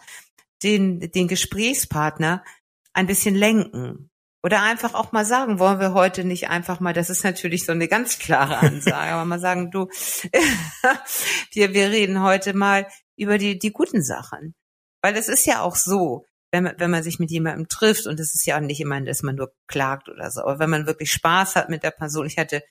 den, 0.63 1.01
den 1.01 1.29
Gesprächspartner 1.29 2.45
ein 2.93 3.07
bisschen 3.07 3.35
lenken. 3.35 4.11
Oder 4.43 4.63
einfach 4.63 4.95
auch 4.95 5.13
mal 5.13 5.25
sagen, 5.25 5.59
wollen 5.59 5.81
wir 5.81 5.95
heute 5.95 6.25
nicht 6.25 6.49
einfach 6.51 6.79
mal, 6.79 6.93
das 6.93 7.09
ist 7.09 7.25
natürlich 7.25 7.65
so 7.65 7.73
eine 7.73 7.89
ganz 7.89 8.19
klare 8.19 8.59
Ansage, 8.59 9.13
aber 9.13 9.25
mal 9.25 9.41
sagen, 9.41 9.71
du, 9.71 9.89
wir, 11.53 11.73
wir 11.73 11.91
reden 11.91 12.23
heute 12.23 12.55
mal 12.55 12.87
über 13.17 13.39
die, 13.39 13.59
die 13.59 13.73
guten 13.73 14.03
Sachen. 14.03 14.55
Weil 15.03 15.17
es 15.17 15.29
ist 15.29 15.47
ja 15.47 15.63
auch 15.63 15.77
so, 15.77 16.27
wenn 16.55 16.63
man, 16.63 16.75
wenn 16.79 16.91
man 16.93 17.03
sich 17.03 17.19
mit 17.19 17.33
jemandem 17.33 17.67
trifft, 17.67 18.07
und 18.07 18.21
es 18.21 18.37
ist 18.37 18.47
ja 18.47 18.57
auch 18.57 18.61
nicht 18.61 18.81
immer, 18.81 19.01
dass 19.01 19.25
man 19.25 19.35
nur 19.35 19.53
klagt 19.67 20.09
oder 20.09 20.31
so, 20.31 20.43
aber 20.43 20.61
wenn 20.61 20.71
man 20.71 20.87
wirklich 20.87 21.11
Spaß 21.11 21.57
hat 21.57 21.69
mit 21.69 21.83
der 21.83 21.91
Person, 21.91 22.27
ich 22.27 22.39
hatte, 22.39 22.63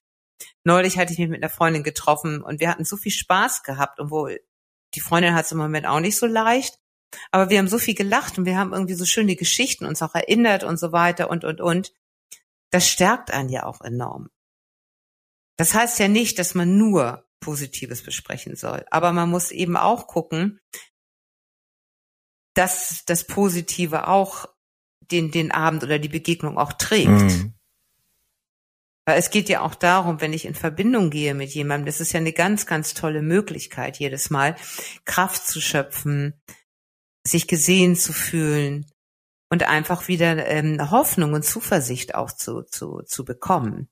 neulich 0.63 0.97
hatte 0.97 1.11
ich 1.11 1.19
mich 1.19 1.27
mit 1.27 1.43
einer 1.43 1.49
Freundin 1.49 1.83
getroffen 1.83 2.41
und 2.41 2.61
wir 2.61 2.69
hatten 2.69 2.85
so 2.85 2.95
viel 2.95 3.11
Spaß 3.11 3.63
gehabt, 3.63 3.99
obwohl 3.99 4.39
die 4.95 5.01
Freundin 5.01 5.35
hat 5.35 5.43
es 5.43 5.51
im 5.51 5.57
Moment 5.57 5.85
auch 5.85 5.99
nicht 5.99 6.17
so 6.17 6.25
leicht, 6.25 6.79
aber 7.29 7.49
wir 7.49 7.59
haben 7.59 7.67
so 7.67 7.77
viel 7.77 7.93
gelacht 7.93 8.37
und 8.37 8.45
wir 8.45 8.57
haben 8.57 8.71
irgendwie 8.71 8.93
so 8.93 9.05
schöne 9.05 9.35
Geschichten 9.35 9.85
uns 9.85 10.01
auch 10.01 10.15
erinnert 10.15 10.63
und 10.63 10.77
so 10.77 10.93
weiter 10.93 11.29
und, 11.29 11.43
und, 11.43 11.59
und. 11.59 11.91
Das 12.71 12.87
stärkt 12.87 13.31
einen 13.31 13.49
ja 13.49 13.65
auch 13.65 13.81
enorm. 13.81 14.29
Das 15.57 15.73
heißt 15.73 15.99
ja 15.99 16.07
nicht, 16.07 16.39
dass 16.39 16.55
man 16.55 16.77
nur 16.77 17.27
Positives 17.41 18.01
besprechen 18.01 18.55
soll. 18.55 18.85
Aber 18.89 19.11
man 19.11 19.29
muss 19.29 19.51
eben 19.51 19.75
auch 19.75 20.07
gucken, 20.07 20.61
dass 22.53 23.03
das 23.05 23.25
Positive 23.25 24.07
auch 24.07 24.47
den, 25.11 25.31
den 25.31 25.51
Abend 25.51 25.83
oder 25.83 25.99
die 25.99 26.09
Begegnung 26.09 26.57
auch 26.57 26.73
trägt. 26.73 27.09
Mhm. 27.09 27.53
Weil 29.05 29.19
es 29.19 29.31
geht 29.31 29.49
ja 29.49 29.61
auch 29.61 29.75
darum, 29.75 30.21
wenn 30.21 30.31
ich 30.31 30.45
in 30.45 30.55
Verbindung 30.55 31.09
gehe 31.09 31.33
mit 31.33 31.51
jemandem, 31.53 31.87
das 31.87 31.99
ist 31.99 32.13
ja 32.13 32.19
eine 32.19 32.31
ganz, 32.31 32.65
ganz 32.65 32.93
tolle 32.93 33.21
Möglichkeit, 33.21 33.99
jedes 33.99 34.29
Mal 34.29 34.55
Kraft 35.03 35.45
zu 35.45 35.59
schöpfen, 35.59 36.41
sich 37.25 37.47
gesehen 37.47 37.95
zu 37.97 38.13
fühlen 38.13 38.85
und 39.49 39.63
einfach 39.63 40.07
wieder 40.07 40.47
ähm, 40.47 40.89
Hoffnung 40.89 41.33
und 41.33 41.43
Zuversicht 41.43 42.15
auch 42.15 42.31
zu, 42.31 42.63
zu, 42.63 43.01
zu 43.05 43.25
bekommen. 43.25 43.89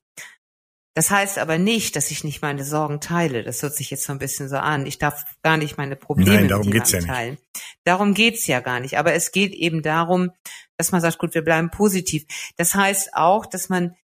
Das 0.94 1.10
heißt 1.10 1.40
aber 1.40 1.58
nicht, 1.58 1.96
dass 1.96 2.12
ich 2.12 2.24
nicht 2.24 2.42
meine 2.42 2.66
Sorgen 2.66 3.00
teile. 3.00 3.44
Das 3.44 3.64
hört 3.64 3.76
sich 3.76 3.92
jetzt 3.92 4.04
so 4.04 4.12
ein 4.12 4.20
bisschen 4.20 4.50
so 4.50 4.58
an. 4.58 4.86
Ich 4.86 4.98
darf 4.98 5.24
gar 5.42 5.56
nicht 5.58 5.78
meine 5.78 5.96
Probleme 5.96 6.36
Nein, 6.36 6.48
darum 6.50 6.70
geht's 6.70 6.92
ja 6.92 7.00
teilen. 7.00 7.38
Nicht. 7.54 7.71
Darum 7.84 8.14
geht's 8.14 8.48
ja 8.48 8.60
gar 8.60 8.80
nicht. 8.80 8.98
Aber 8.98 9.14
es 9.14 9.32
geht 9.32 9.54
eben 9.54 9.82
darum, 9.82 10.32
dass 10.78 10.92
man 10.92 11.02
sagt, 11.02 11.18
gut, 11.18 11.34
wir 11.34 11.44
bleiben 11.44 11.72
positiv. 11.72 12.26
Das 12.58 12.76
heißt 12.76 13.16
auch, 13.16 13.46
dass 13.46 13.70
man 13.70 13.96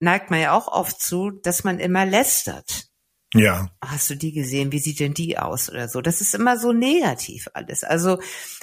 neigt 0.00 0.30
man 0.30 0.40
ja 0.40 0.52
auch 0.52 0.66
oft 0.68 1.00
zu, 1.00 1.30
dass 1.30 1.62
man 1.62 1.78
immer 1.78 2.06
lästert. 2.06 2.88
Ja. 3.34 3.70
Hast 3.84 4.10
du 4.10 4.16
die 4.16 4.32
gesehen? 4.32 4.72
Wie 4.72 4.80
sieht 4.80 4.98
denn 4.98 5.14
die 5.14 5.38
aus 5.38 5.70
oder 5.70 5.88
so? 5.88 6.00
Das 6.00 6.20
ist 6.20 6.34
immer 6.34 6.58
so 6.58 6.72
negativ 6.72 7.48
alles. 7.54 7.84
Also 7.84 8.18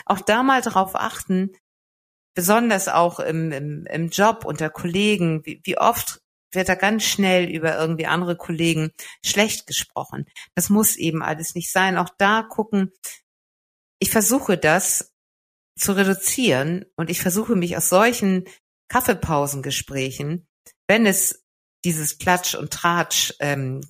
auch 0.06 0.20
da 0.20 0.44
mal 0.44 0.62
drauf 0.62 0.96
achten, 0.96 1.52
besonders 2.36 2.90
auch 2.90 3.20
im, 3.20 3.52
im, 3.52 3.86
im 3.86 4.10
Job 4.10 4.44
unter 4.44 4.70
Kollegen, 4.70 5.46
wie, 5.46 5.62
wie 5.64 5.78
oft 5.78 6.20
wird 6.52 6.70
da 6.70 6.76
ganz 6.76 7.04
schnell 7.04 7.50
über 7.50 7.78
irgendwie 7.78 8.08
andere 8.08 8.36
Kollegen 8.36 8.92
schlecht 9.24 9.68
gesprochen. 9.68 10.26
Das 10.56 10.70
muss 10.70 10.96
eben 10.96 11.22
alles 11.22 11.56
nicht 11.56 11.72
sein. 11.72 11.98
Auch 11.98 12.10
da 12.18 12.42
gucken, 12.42 12.92
ich 14.00 14.12
versuche 14.12 14.58
das 14.58 15.14
zu 15.78 15.94
reduzieren 15.94 16.86
und 16.96 17.10
ich 17.10 17.22
versuche 17.22 17.56
mich 17.56 17.78
aus 17.78 17.90
solchen 17.90 18.46
Kaffeepausengesprächen, 18.90 20.48
wenn 20.88 21.06
es 21.06 21.46
dieses 21.86 22.18
Klatsch 22.18 22.56
und 22.56 22.72
Tratsch 22.72 23.34
ähm, 23.40 23.82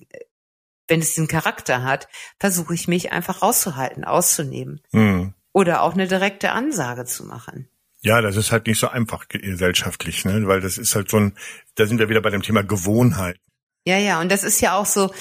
wenn 0.88 1.00
es 1.00 1.14
den 1.14 1.28
Charakter 1.28 1.84
hat, 1.84 2.08
versuche 2.40 2.74
ich 2.74 2.88
mich 2.88 3.12
einfach 3.12 3.42
rauszuhalten, 3.42 4.04
auszunehmen. 4.04 4.80
Mhm. 4.92 5.34
Oder 5.52 5.82
auch 5.82 5.92
eine 5.92 6.08
direkte 6.08 6.52
Ansage 6.52 7.04
zu 7.04 7.24
machen. 7.24 7.68
Ja, 8.00 8.20
das 8.20 8.36
ist 8.36 8.52
halt 8.52 8.66
nicht 8.66 8.78
so 8.78 8.88
einfach 8.88 9.28
gesellschaftlich, 9.28 10.24
ne? 10.24 10.46
Weil 10.46 10.60
das 10.60 10.78
ist 10.78 10.94
halt 10.94 11.10
so 11.10 11.18
ein, 11.18 11.36
da 11.74 11.86
sind 11.86 11.98
wir 11.98 12.08
wieder 12.08 12.22
bei 12.22 12.30
dem 12.30 12.42
Thema 12.42 12.62
Gewohnheit. 12.62 13.38
Ja, 13.84 13.98
ja, 13.98 14.20
und 14.20 14.30
das 14.30 14.44
ist 14.44 14.60
ja 14.60 14.76
auch 14.76 14.86
so, 14.86 15.12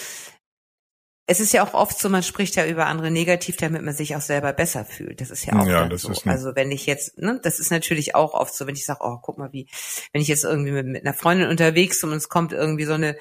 es 1.30 1.42
ist 1.42 1.52
ja 1.52 1.62
auch 1.64 1.74
oft 1.74 2.00
so, 2.00 2.08
man 2.10 2.24
spricht 2.24 2.56
ja 2.56 2.66
über 2.66 2.88
andere 2.88 3.12
negativ, 3.12 3.58
damit 3.58 3.82
man 3.82 3.94
sich 3.94 4.16
auch 4.16 4.22
selber 4.22 4.54
besser 4.54 4.86
fühlt. 4.86 5.20
Das 5.20 5.30
ist 5.30 5.46
ja 5.46 5.60
auch 5.60 5.68
ja, 5.68 5.88
das 5.88 6.04
so. 6.04 6.14
Also 6.26 6.56
wenn 6.56 6.72
ich 6.72 6.86
jetzt, 6.86 7.18
ne, 7.18 7.40
das 7.44 7.60
ist 7.60 7.70
natürlich 7.70 8.16
auch 8.16 8.34
oft 8.34 8.56
so, 8.56 8.66
wenn 8.66 8.76
ich 8.76 8.86
sage, 8.86 9.02
oh, 9.04 9.18
guck 9.22 9.38
mal, 9.38 9.52
wie, 9.52 9.68
wenn 10.14 10.22
ich 10.22 10.30
jetzt 10.30 10.46
irgendwie 10.46 10.72
mit, 10.72 10.88
mit 10.88 11.06
einer 11.06 11.14
Freundin 11.14 11.50
unterwegs 11.50 12.00
bin 12.00 12.12
und 12.12 12.18
es 12.18 12.30
kommt 12.30 12.54
irgendwie 12.54 12.86
so 12.86 12.94
eine 12.94 13.18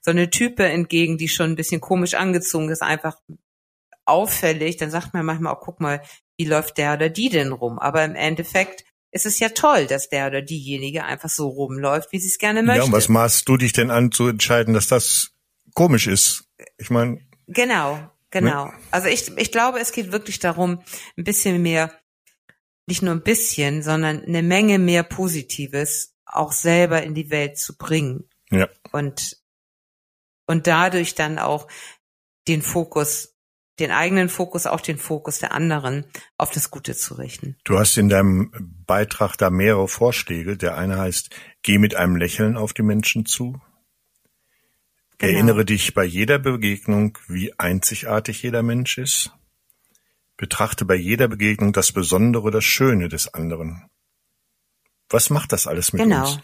so 0.00 0.10
eine 0.10 0.30
Type 0.30 0.64
entgegen, 0.64 1.18
die 1.18 1.28
schon 1.28 1.50
ein 1.50 1.56
bisschen 1.56 1.82
komisch 1.82 2.14
angezogen 2.14 2.70
ist, 2.70 2.82
einfach 2.82 3.16
auffällig, 4.04 4.78
dann 4.78 4.90
sagt 4.90 5.12
man 5.12 5.26
manchmal 5.26 5.54
auch, 5.54 5.60
guck 5.60 5.80
mal, 5.80 6.02
wie 6.38 6.46
läuft 6.46 6.78
der 6.78 6.94
oder 6.94 7.08
die 7.08 7.28
denn 7.28 7.52
rum? 7.52 7.78
Aber 7.78 8.04
im 8.04 8.14
Endeffekt 8.14 8.84
ist 9.10 9.26
es 9.26 9.38
ja 9.38 9.50
toll, 9.50 9.86
dass 9.86 10.08
der 10.08 10.28
oder 10.28 10.40
diejenige 10.42 11.04
einfach 11.04 11.28
so 11.28 11.48
rumläuft, 11.48 12.12
wie 12.12 12.18
sie 12.18 12.28
es 12.28 12.38
gerne 12.38 12.62
möchte. 12.62 12.80
Ja, 12.80 12.84
und 12.86 12.92
was 12.92 13.08
maßt 13.08 13.46
du 13.46 13.58
dich 13.58 13.72
denn 13.72 13.90
an 13.90 14.10
zu 14.10 14.28
entscheiden, 14.28 14.72
dass 14.72 14.86
das 14.86 15.32
komisch 15.74 16.06
ist? 16.06 16.44
Ich 16.78 16.90
meine. 16.90 17.20
Genau, 17.46 18.10
genau. 18.30 18.66
Ne? 18.66 18.72
Also 18.90 19.08
ich, 19.08 19.36
ich 19.36 19.52
glaube, 19.52 19.80
es 19.80 19.92
geht 19.92 20.12
wirklich 20.12 20.38
darum, 20.38 20.82
ein 21.16 21.24
bisschen 21.24 21.62
mehr, 21.62 21.92
nicht 22.86 23.02
nur 23.02 23.14
ein 23.14 23.22
bisschen, 23.22 23.82
sondern 23.82 24.24
eine 24.24 24.42
Menge 24.42 24.78
mehr 24.78 25.02
Positives 25.02 26.14
auch 26.24 26.52
selber 26.52 27.02
in 27.02 27.14
die 27.14 27.30
Welt 27.30 27.58
zu 27.58 27.76
bringen. 27.76 28.28
Ja. 28.50 28.68
Und 28.90 29.42
und 30.46 30.66
dadurch 30.66 31.14
dann 31.14 31.38
auch 31.38 31.68
den 32.48 32.62
Fokus, 32.62 33.36
den 33.78 33.90
eigenen 33.90 34.28
Fokus, 34.28 34.66
auch 34.66 34.80
den 34.80 34.98
Fokus 34.98 35.38
der 35.38 35.52
anderen 35.52 36.04
auf 36.36 36.50
das 36.50 36.70
Gute 36.70 36.94
zu 36.94 37.14
richten. 37.14 37.56
Du 37.64 37.78
hast 37.78 37.96
in 37.96 38.08
deinem 38.08 38.52
Beitrag 38.86 39.36
da 39.36 39.50
mehrere 39.50 39.88
Vorschläge. 39.88 40.56
Der 40.56 40.76
eine 40.76 40.98
heißt, 40.98 41.30
geh 41.62 41.78
mit 41.78 41.94
einem 41.94 42.16
Lächeln 42.16 42.56
auf 42.56 42.72
die 42.72 42.82
Menschen 42.82 43.24
zu. 43.24 43.60
Genau. 45.22 45.34
Erinnere 45.34 45.64
dich 45.64 45.94
bei 45.94 46.04
jeder 46.04 46.38
Begegnung, 46.38 47.16
wie 47.28 47.58
einzigartig 47.58 48.42
jeder 48.42 48.62
Mensch 48.62 48.98
ist. 48.98 49.32
Betrachte 50.36 50.84
bei 50.84 50.96
jeder 50.96 51.28
Begegnung 51.28 51.72
das 51.72 51.92
Besondere, 51.92 52.50
das 52.50 52.64
Schöne 52.64 53.08
des 53.08 53.32
anderen. 53.32 53.88
Was 55.08 55.30
macht 55.30 55.52
das 55.52 55.66
alles 55.66 55.92
mit 55.92 56.02
genau. 56.02 56.22
uns? 56.22 56.40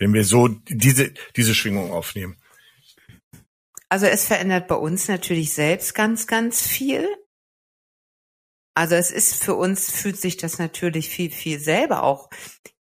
wenn 0.00 0.14
wir 0.14 0.24
so 0.24 0.48
diese, 0.48 1.12
diese 1.36 1.54
Schwingung 1.54 1.92
aufnehmen? 1.92 2.36
Also 3.88 4.06
es 4.06 4.24
verändert 4.24 4.66
bei 4.66 4.74
uns 4.74 5.06
natürlich 5.08 5.52
selbst 5.52 5.94
ganz, 5.94 6.26
ganz 6.26 6.66
viel. 6.66 7.06
Also 8.74 8.94
es 8.94 9.10
ist 9.10 9.34
für 9.34 9.54
uns, 9.54 9.90
fühlt 9.90 10.20
sich 10.20 10.36
das 10.36 10.58
natürlich 10.58 11.08
viel, 11.08 11.30
viel 11.30 11.58
selber 11.58 12.02
auch, 12.02 12.30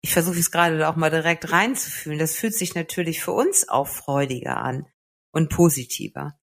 ich 0.02 0.14
versuche 0.14 0.40
es 0.40 0.52
gerade 0.52 0.88
auch 0.88 0.96
mal 0.96 1.10
direkt 1.10 1.52
reinzufühlen, 1.52 2.20
das 2.20 2.36
fühlt 2.36 2.54
sich 2.54 2.76
natürlich 2.76 3.22
für 3.22 3.32
uns 3.32 3.68
auch 3.68 3.88
freudiger 3.88 4.58
an 4.58 4.86
und 5.32 5.50
positiver. 5.50 6.40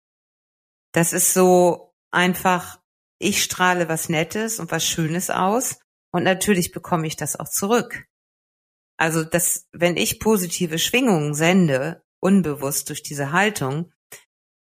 Das 0.94 1.14
ist 1.14 1.34
so 1.34 1.96
einfach, 2.12 2.80
ich 3.20 3.44
strahle 3.44 3.90
was 3.90 4.10
Nettes 4.10 4.60
und 4.60 4.72
was 4.72 4.86
Schönes 4.86 5.30
aus 5.30 5.80
und 6.12 6.24
natürlich 6.24 6.72
bekomme 6.72 7.08
ich 7.08 7.16
das 7.16 7.36
auch 7.36 7.50
zurück. 7.50 8.06
Also 8.98 9.24
das, 9.24 9.68
wenn 9.72 9.98
ich 9.98 10.20
positive 10.20 10.78
Schwingungen 10.78 11.34
sende, 11.34 12.04
unbewusst 12.20 12.90
durch 12.90 13.02
diese 13.02 13.32
Haltung, 13.32 13.92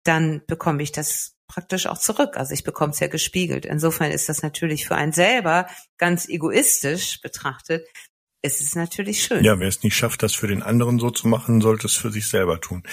dann 0.04 0.44
bekomme 0.46 0.84
ich 0.84 0.92
das 0.92 1.35
praktisch 1.48 1.88
auch 1.88 1.98
zurück. 1.98 2.38
Also 2.38 2.54
ich 2.54 2.64
bekomme 2.64 2.92
es 2.92 3.00
ja 3.00 3.08
gespiegelt. 3.08 3.66
Insofern 3.66 4.12
ist 4.12 4.30
das 4.30 4.42
natürlich 4.42 4.88
für 4.88 4.96
einen 4.96 5.14
selber 5.14 5.68
ganz 5.98 6.28
egoistisch 6.28 7.22
betrachtet, 7.22 7.88
ist 8.42 8.62
es 8.62 8.76
natürlich 8.76 9.24
schön. 9.24 9.44
Ja, 9.44 9.60
wer 9.60 9.68
es 9.68 9.84
nicht 9.84 9.96
schafft, 9.96 10.22
das 10.24 10.36
für 10.36 10.48
den 10.48 10.62
anderen 10.62 11.00
so 11.00 11.10
zu 11.10 11.28
machen, 11.28 11.62
sollte 11.62 11.88
es 11.88 11.96
für 11.96 12.12
sich 12.12 12.28
selber 12.28 12.62
tun. 12.62 12.84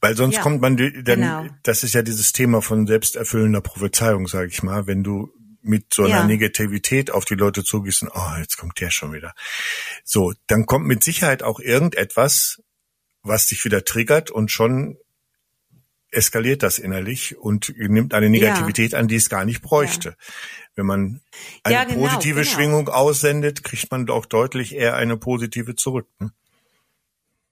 Weil 0.00 0.16
sonst 0.16 0.36
ja, 0.36 0.42
kommt 0.42 0.62
man, 0.62 0.76
dann, 0.76 1.04
genau. 1.04 1.46
das 1.62 1.84
ist 1.84 1.92
ja 1.92 2.02
dieses 2.02 2.32
Thema 2.32 2.62
von 2.62 2.86
selbsterfüllender 2.86 3.60
Prophezeiung, 3.60 4.28
sage 4.28 4.48
ich 4.48 4.62
mal, 4.62 4.86
wenn 4.86 5.02
du 5.02 5.30
mit 5.62 5.92
so 5.92 6.04
einer 6.04 6.20
ja. 6.20 6.26
Negativität 6.26 7.10
auf 7.10 7.26
die 7.26 7.34
Leute 7.34 7.64
zugehst 7.64 8.02
und, 8.02 8.10
oh, 8.14 8.38
jetzt 8.38 8.56
kommt 8.56 8.80
der 8.80 8.90
schon 8.90 9.12
wieder. 9.12 9.34
So, 10.04 10.32
dann 10.46 10.64
kommt 10.64 10.86
mit 10.86 11.04
Sicherheit 11.04 11.42
auch 11.42 11.60
irgendetwas, 11.60 12.62
was 13.22 13.46
dich 13.46 13.62
wieder 13.66 13.84
triggert 13.84 14.30
und 14.30 14.50
schon 14.50 14.96
eskaliert 16.10 16.62
das 16.62 16.78
innerlich 16.78 17.38
und 17.38 17.74
nimmt 17.76 18.14
eine 18.14 18.28
Negativität 18.28 18.92
ja. 18.92 18.98
an, 18.98 19.08
die 19.08 19.16
es 19.16 19.28
gar 19.28 19.44
nicht 19.44 19.62
bräuchte. 19.62 20.10
Ja. 20.10 20.14
Wenn 20.76 20.86
man 20.86 21.20
eine 21.62 21.74
ja, 21.74 21.84
genau, 21.84 22.00
positive 22.00 22.42
genau. 22.42 22.52
Schwingung 22.52 22.88
aussendet, 22.88 23.64
kriegt 23.64 23.90
man 23.90 24.08
auch 24.10 24.26
deutlich 24.26 24.74
eher 24.74 24.96
eine 24.96 25.16
positive 25.16 25.76
zurück. 25.76 26.08
Ne? 26.18 26.32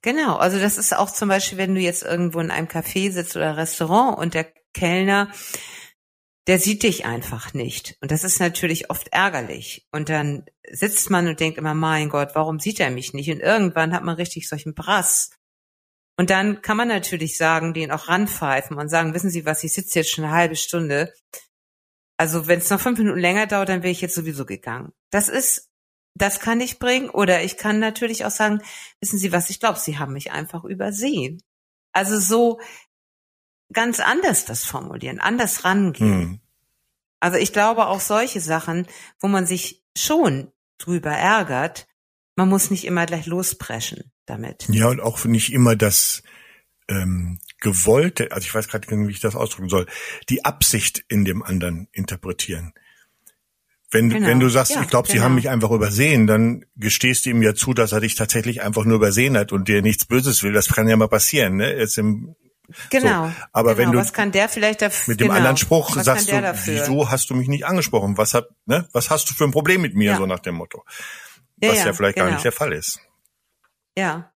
Genau, 0.03 0.37
also 0.37 0.59
das 0.59 0.79
ist 0.79 0.97
auch 0.97 1.11
zum 1.11 1.29
Beispiel, 1.29 1.59
wenn 1.59 1.75
du 1.75 1.81
jetzt 1.81 2.03
irgendwo 2.03 2.41
in 2.41 2.51
einem 2.51 2.69
Café 2.69 3.11
sitzt 3.11 3.37
oder 3.37 3.57
Restaurant 3.57 4.19
und 4.19 4.35
der 4.35 4.47
Kellner, 4.73 5.31
der 6.47 6.59
sieht 6.59 6.83
dich 6.83 7.05
einfach 7.05 7.53
nicht. 7.53 7.97
Und 8.01 8.11
das 8.11 8.25
ist 8.25 8.41
natürlich 8.41 8.91
oft 8.91 9.09
ärgerlich. 9.09 9.87
Und 9.91 10.09
dann 10.09 10.47
sitzt 10.71 11.11
man 11.11 11.29
und 11.29 11.41
denkt 11.41 11.59
immer, 11.59 11.75
mein 11.75 12.09
Gott, 12.09 12.31
warum 12.35 12.59
sieht 12.61 12.81
er 12.81 12.91
mich 12.91 13.13
nicht? 13.13 13.31
Und 13.31 13.41
irgendwann 13.41 13.93
hat 13.93 14.05
man 14.05 14.15
richtig 14.15 14.49
solchen 14.49 14.75
Brass. 14.75 15.31
Und 16.19 16.31
dann 16.31 16.63
kann 16.63 16.77
man 16.77 16.89
natürlich 16.89 17.39
sagen, 17.39 17.73
den 17.73 17.93
auch 17.93 18.09
ranpfeifen 18.09 18.77
und 18.77 18.89
sagen, 18.89 19.15
wissen 19.15 19.31
Sie 19.31 19.47
was, 19.47 19.63
ich 19.63 19.73
sitze 19.73 20.01
jetzt 20.01 20.11
schon 20.11 20.25
eine 20.25 20.35
halbe 20.35 20.57
Stunde. 20.57 21.15
Also 22.17 22.49
wenn 22.49 22.59
es 22.59 22.69
noch 22.71 22.81
fünf 22.81 22.99
Minuten 22.99 23.21
länger 23.21 23.47
dauert, 23.47 23.69
dann 23.69 23.85
wäre 23.85 23.93
ich 23.93 24.01
jetzt 24.01 24.17
sowieso 24.17 24.45
gegangen. 24.45 24.93
Das 25.11 25.29
ist, 25.29 25.71
das 26.15 26.41
kann 26.41 26.61
ich 26.61 26.81
bringen. 26.81 27.09
Oder 27.09 27.45
ich 27.45 27.57
kann 27.57 27.79
natürlich 27.79 28.25
auch 28.25 28.33
sagen, 28.33 28.61
wissen 29.01 29.19
Sie 29.19 29.31
was, 29.31 29.49
ich 29.49 29.61
glaube, 29.61 29.79
Sie 29.79 29.99
haben 29.99 30.13
mich 30.13 30.33
einfach 30.33 30.65
übersehen. 30.65 31.41
Also 31.93 32.19
so 32.19 32.61
ganz 33.73 34.01
anders 34.01 34.45
das 34.45 34.65
formulieren, 34.65 35.21
anders 35.21 35.65
rangehen. 35.65 36.21
Hm. 36.21 36.41
Also 37.21 37.39
ich 37.39 37.53
glaube 37.53 37.87
auch 37.87 38.01
solche 38.01 38.41
Sachen, 38.41 38.89
wo 39.21 39.29
man 39.29 39.47
sich 39.47 39.85
schon 39.97 40.53
drüber 40.79 41.11
ärgert, 41.11 41.88
man 42.39 42.49
muss 42.49 42.71
nicht 42.71 42.85
immer 42.85 43.05
gleich 43.05 43.27
lospreschen 43.27 44.13
damit. 44.25 44.67
Ja, 44.69 44.87
und 44.87 45.01
auch 45.01 45.25
nicht 45.25 45.53
immer 45.53 45.75
das 45.75 46.23
ähm, 46.89 47.41
gewollte, 47.61 48.31
also 48.31 48.47
ich 48.47 48.55
weiß 48.55 48.69
gerade 48.69 48.95
nicht, 48.95 49.09
wie 49.09 49.13
ich 49.13 49.21
das 49.21 49.35
ausdrücken 49.35 49.69
soll, 49.69 49.87
die 50.29 50.45
Absicht 50.45 51.05
in 51.09 51.25
dem 51.25 51.43
anderen 51.43 51.89
interpretieren. 51.91 52.75
Wenn, 53.91 54.11
genau. 54.11 54.29
wenn 54.29 54.39
du 54.39 54.49
sagst, 54.51 54.73
ja, 54.73 54.83
ich 54.83 54.89
glaube, 54.89 55.09
genau. 55.09 55.19
sie 55.19 55.25
haben 55.25 55.35
mich 55.35 55.49
einfach 55.49 55.73
übersehen, 55.73 56.29
dann 56.29 56.65
gestehst 56.77 57.27
du 57.27 57.31
ihm 57.31 57.43
ja 57.43 57.57
zu, 57.57 57.75
dass 57.75 57.91
er 57.91 57.99
dich 57.99 58.15
tatsächlich 58.15 58.63
einfach 58.63 58.85
nur 58.85 58.97
übersehen 58.97 59.37
hat 59.37 59.51
und 59.51 59.67
dir 59.67 59.83
nichts 59.83 60.05
Böses 60.05 60.45
will. 60.45 60.53
Das 60.53 60.69
kann 60.69 60.89
ja 60.89 60.97
mal 60.97 61.09
passieren, 61.09 61.57
ne? 61.57 61.75
Jetzt 61.75 61.99
im, 61.99 62.37
genau. 62.91 63.27
So. 63.27 63.33
Aber 63.53 63.75
genau. 63.75 63.87
wenn 63.89 63.93
du 63.95 63.99
was 63.99 64.13
kann 64.13 64.31
der 64.31 64.49
vielleicht 64.49 64.83
dafür, 64.83 65.11
mit 65.11 65.21
dem 65.21 65.29
genau. 65.29 65.39
anderen 65.39 65.57
Spruch 65.57 65.97
was 65.97 66.05
sagst 66.05 66.31
du, 66.31 66.55
wieso 66.67 67.11
hast 67.11 67.31
du 67.31 67.35
mich 67.35 67.49
nicht 67.49 67.67
angesprochen? 67.67 68.17
Was 68.17 68.35
hat, 68.35 68.49
ne? 68.67 68.87
Was 68.93 69.11
hast 69.11 69.29
du 69.29 69.35
für 69.35 69.43
ein 69.43 69.51
Problem 69.51 69.81
mit 69.83 69.97
mir? 69.97 70.13
Ja. 70.13 70.17
So 70.19 70.27
nach 70.27 70.39
dem 70.39 70.55
Motto. 70.55 70.85
Ja, 71.63 71.71
was 71.71 71.85
ja, 71.85 71.93
vielleicht 71.93 72.17
gar 72.17 72.27
nicht 72.27 72.35
genau. 72.35 72.43
der 72.43 72.53
Fall 72.53 72.73
ist. 72.73 73.01
Ja. 73.97 74.33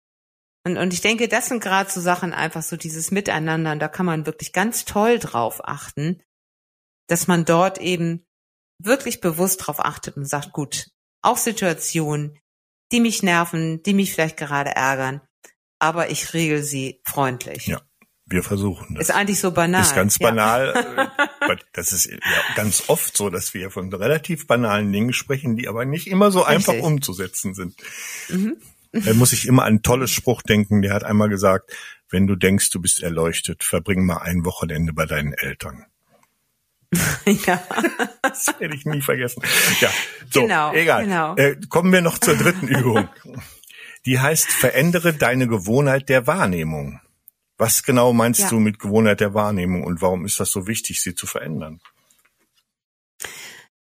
Und, 0.64 0.76
und 0.76 0.92
ich 0.92 1.00
denke, 1.00 1.28
das 1.28 1.46
sind 1.46 1.62
gerade 1.62 1.90
so 1.90 2.00
Sachen 2.00 2.32
einfach 2.32 2.62
so 2.62 2.76
dieses 2.76 3.10
Miteinander. 3.10 3.72
Und 3.72 3.80
da 3.80 3.88
kann 3.88 4.06
man 4.06 4.26
wirklich 4.26 4.52
ganz 4.52 4.84
toll 4.84 5.18
drauf 5.18 5.60
achten, 5.64 6.22
dass 7.08 7.26
man 7.26 7.44
dort 7.44 7.78
eben 7.78 8.24
wirklich 8.78 9.20
bewusst 9.20 9.66
drauf 9.66 9.80
achtet 9.84 10.16
und 10.16 10.24
sagt, 10.24 10.52
gut, 10.52 10.90
auch 11.22 11.36
Situationen, 11.36 12.38
die 12.90 13.00
mich 13.00 13.22
nerven, 13.22 13.82
die 13.82 13.94
mich 13.94 14.12
vielleicht 14.12 14.36
gerade 14.36 14.70
ärgern, 14.70 15.20
aber 15.78 16.10
ich 16.10 16.34
regel 16.34 16.62
sie 16.62 17.00
freundlich. 17.04 17.66
Ja, 17.66 17.80
wir 18.26 18.42
versuchen 18.42 18.94
das. 18.94 19.08
Ist 19.08 19.14
eigentlich 19.14 19.40
so 19.40 19.52
banal. 19.52 19.82
Ist 19.82 19.94
ganz 19.94 20.18
banal. 20.18 20.74
Ja. 20.96 21.28
das 21.72 21.92
ist 21.92 22.06
ja 22.06 22.18
ganz 22.54 22.84
oft 22.88 23.16
so, 23.16 23.30
dass 23.30 23.54
wir 23.54 23.70
von 23.70 23.92
relativ 23.92 24.46
banalen 24.46 24.92
Dingen 24.92 25.12
sprechen, 25.12 25.56
die 25.56 25.68
aber 25.68 25.84
nicht 25.84 26.06
immer 26.06 26.30
so 26.30 26.40
Richtig. 26.40 26.68
einfach 26.68 26.86
umzusetzen 26.86 27.54
sind. 27.54 27.74
Mhm. 28.28 28.56
Da 28.92 29.14
muss 29.14 29.32
ich 29.32 29.46
immer 29.46 29.64
an 29.64 29.76
ein 29.76 29.82
tolles 29.82 30.10
Spruch 30.10 30.42
denken. 30.42 30.82
Der 30.82 30.92
hat 30.92 31.02
einmal 31.02 31.30
gesagt, 31.30 31.72
wenn 32.10 32.26
du 32.26 32.36
denkst, 32.36 32.70
du 32.70 32.80
bist 32.80 33.02
erleuchtet, 33.02 33.64
verbring 33.64 34.04
mal 34.04 34.18
ein 34.18 34.44
Wochenende 34.44 34.92
bei 34.92 35.06
deinen 35.06 35.32
Eltern. 35.32 35.86
ja. 37.46 37.62
Das 38.20 38.48
werde 38.58 38.76
ich 38.76 38.84
nie 38.84 39.00
vergessen. 39.00 39.42
Ja, 39.80 39.90
so, 40.30 40.42
genau, 40.42 40.74
egal. 40.74 41.04
Genau. 41.04 41.36
Äh, 41.36 41.56
kommen 41.68 41.90
wir 41.92 42.02
noch 42.02 42.18
zur 42.18 42.36
dritten 42.36 42.68
Übung. 42.68 43.08
Die 44.04 44.18
heißt, 44.18 44.48
verändere 44.48 45.14
deine 45.14 45.46
Gewohnheit 45.46 46.08
der 46.08 46.26
Wahrnehmung. 46.26 47.00
Was 47.62 47.84
genau 47.84 48.12
meinst 48.12 48.40
ja. 48.40 48.48
du 48.48 48.58
mit 48.58 48.80
Gewohnheit 48.80 49.20
der 49.20 49.34
Wahrnehmung 49.34 49.84
und 49.84 50.02
warum 50.02 50.26
ist 50.26 50.40
das 50.40 50.50
so 50.50 50.66
wichtig, 50.66 51.00
sie 51.00 51.14
zu 51.14 51.28
verändern? 51.28 51.80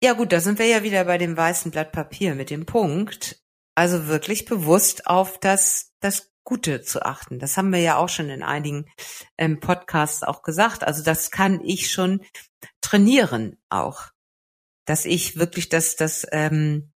Ja 0.02 0.12
gut, 0.12 0.30
da 0.30 0.40
sind 0.40 0.58
wir 0.58 0.66
ja 0.66 0.82
wieder 0.82 1.06
bei 1.06 1.16
dem 1.16 1.38
weißen 1.38 1.70
Blatt 1.70 1.90
Papier 1.90 2.34
mit 2.34 2.50
dem 2.50 2.66
Punkt, 2.66 3.40
also 3.74 4.08
wirklich 4.08 4.44
bewusst 4.44 5.06
auf 5.06 5.40
das, 5.40 5.94
das 6.00 6.30
Gute 6.44 6.82
zu 6.82 7.00
achten. 7.00 7.38
Das 7.38 7.56
haben 7.56 7.72
wir 7.72 7.80
ja 7.80 7.96
auch 7.96 8.10
schon 8.10 8.28
in 8.28 8.42
einigen 8.42 8.90
ähm, 9.38 9.58
Podcasts 9.58 10.22
auch 10.22 10.42
gesagt. 10.42 10.84
Also 10.84 11.02
das 11.02 11.30
kann 11.30 11.62
ich 11.64 11.90
schon 11.90 12.20
trainieren 12.82 13.56
auch. 13.70 14.10
Dass 14.84 15.06
ich 15.06 15.38
wirklich 15.38 15.70
das, 15.70 15.96
das 15.96 16.26
ähm, 16.30 16.92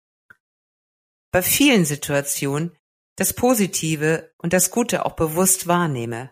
bei 1.32 1.44
vielen 1.44 1.86
Situationen 1.86 2.76
das 3.16 3.34
Positive 3.34 4.34
und 4.40 4.54
das 4.54 4.72
Gute 4.72 5.06
auch 5.06 5.16
bewusst 5.16 5.68
wahrnehme. 5.68 6.32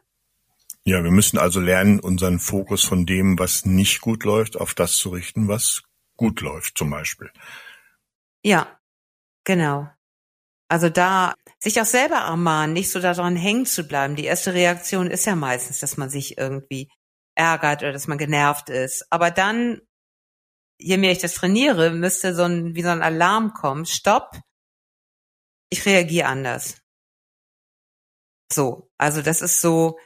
Ja, 0.83 1.03
wir 1.03 1.11
müssen 1.11 1.37
also 1.37 1.59
lernen, 1.59 1.99
unseren 1.99 2.39
Fokus 2.39 2.83
von 2.83 3.05
dem, 3.05 3.37
was 3.37 3.65
nicht 3.65 4.01
gut 4.01 4.23
läuft, 4.23 4.57
auf 4.57 4.73
das 4.73 4.97
zu 4.97 5.09
richten, 5.09 5.47
was 5.47 5.83
gut 6.17 6.41
läuft, 6.41 6.77
zum 6.77 6.89
Beispiel. 6.89 7.31
Ja, 8.43 8.79
genau. 9.43 9.89
Also 10.67 10.89
da 10.89 11.35
sich 11.59 11.79
auch 11.81 11.85
selber 11.85 12.15
ermahnen, 12.15 12.73
nicht 12.73 12.89
so 12.89 12.99
daran 12.99 13.35
hängen 13.35 13.65
zu 13.65 13.83
bleiben. 13.83 14.15
Die 14.15 14.25
erste 14.25 14.53
Reaktion 14.53 15.11
ist 15.11 15.25
ja 15.25 15.35
meistens, 15.35 15.79
dass 15.79 15.97
man 15.97 16.09
sich 16.09 16.37
irgendwie 16.37 16.89
ärgert 17.35 17.83
oder 17.83 17.91
dass 17.91 18.07
man 18.07 18.17
genervt 18.17 18.69
ist. 18.69 19.05
Aber 19.11 19.31
dann, 19.31 19.81
je 20.79 20.97
mehr 20.97 21.11
ich 21.11 21.19
das 21.19 21.35
trainiere, 21.35 21.91
müsste 21.91 22.33
so 22.33 22.43
ein, 22.43 22.73
wie 22.73 22.81
so 22.83 22.89
ein 22.89 23.03
Alarm 23.03 23.53
kommen. 23.53 23.85
Stopp. 23.85 24.39
Ich 25.69 25.85
reagiere 25.85 26.27
anders. 26.27 26.81
So. 28.51 28.89
Also 28.97 29.21
das 29.21 29.41
ist 29.41 29.61
so, 29.61 29.99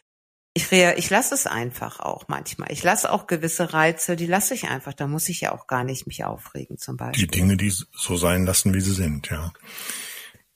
ich 0.57 0.71
ich 0.71 1.09
lasse 1.09 1.35
es 1.35 1.47
einfach 1.47 1.99
auch 1.99 2.29
manchmal. 2.29 2.71
Ich 2.71 2.81
lasse 2.81 3.11
auch 3.11 3.27
gewisse 3.27 3.73
Reize, 3.73 4.15
die 4.15 4.25
lasse 4.25 4.53
ich 4.53 4.69
einfach. 4.69 4.93
Da 4.93 5.05
muss 5.05 5.27
ich 5.27 5.41
ja 5.41 5.51
auch 5.51 5.67
gar 5.67 5.83
nicht 5.83 6.07
mich 6.07 6.23
aufregen, 6.23 6.77
zum 6.77 6.95
Beispiel. 6.95 7.27
Die 7.27 7.39
Dinge, 7.39 7.57
die 7.57 7.69
so 7.69 8.15
sein 8.15 8.45
lassen, 8.45 8.73
wie 8.73 8.79
sie 8.79 8.93
sind, 8.93 9.29
ja. 9.29 9.51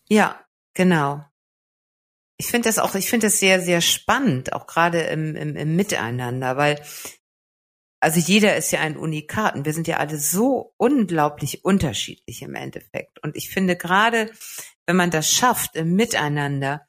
Ja, 0.08 0.40
genau. 0.74 1.26
Ich 2.38 2.48
finde 2.48 2.70
das 2.70 2.80
auch, 2.80 2.96
ich 2.96 3.10
finde 3.10 3.28
das 3.28 3.40
sehr, 3.40 3.62
sehr 3.62 3.82
spannend, 3.82 4.54
auch 4.54 4.68
gerade 4.68 5.02
im, 5.02 5.36
im, 5.36 5.58
im 5.58 5.76
Miteinander, 5.76 6.56
weil 6.56 6.82
also 8.00 8.22
jeder 8.22 8.56
ist 8.56 8.72
ja 8.72 8.80
ein 8.80 8.96
Unikat 8.96 9.56
und 9.56 9.66
wir 9.66 9.74
sind 9.74 9.86
ja 9.90 9.98
alle 9.98 10.18
so 10.18 10.74
unglaublich 10.78 11.66
unterschiedlich 11.66 12.42
im 12.42 12.56
Endeffekt. 12.56 13.22
Und 13.22 13.36
ich 13.36 13.50
finde 13.50 13.76
gerade, 13.76 14.32
wenn 14.86 14.96
man 14.96 15.12
das 15.12 15.30
schafft 15.30 15.76
im 15.76 15.96
Miteinander, 15.96 16.88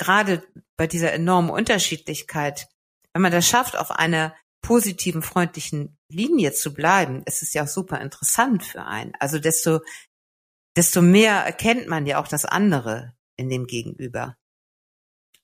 gerade 0.00 0.42
bei 0.76 0.86
dieser 0.86 1.12
enormen 1.12 1.50
Unterschiedlichkeit, 1.50 2.68
wenn 3.12 3.22
man 3.22 3.32
das 3.32 3.46
schafft, 3.46 3.76
auf 3.76 3.90
einer 3.90 4.34
positiven, 4.62 5.22
freundlichen 5.22 5.98
Linie 6.08 6.52
zu 6.52 6.74
bleiben, 6.74 7.22
ist 7.26 7.42
es 7.42 7.52
ja 7.52 7.64
auch 7.64 7.68
super 7.68 8.00
interessant 8.00 8.64
für 8.64 8.84
einen. 8.84 9.12
Also 9.20 9.38
desto 9.38 9.80
desto 10.76 11.02
mehr 11.02 11.34
erkennt 11.34 11.88
man 11.88 12.06
ja 12.06 12.20
auch 12.20 12.28
das 12.28 12.44
andere 12.44 13.14
in 13.36 13.48
dem 13.48 13.66
Gegenüber. 13.66 14.36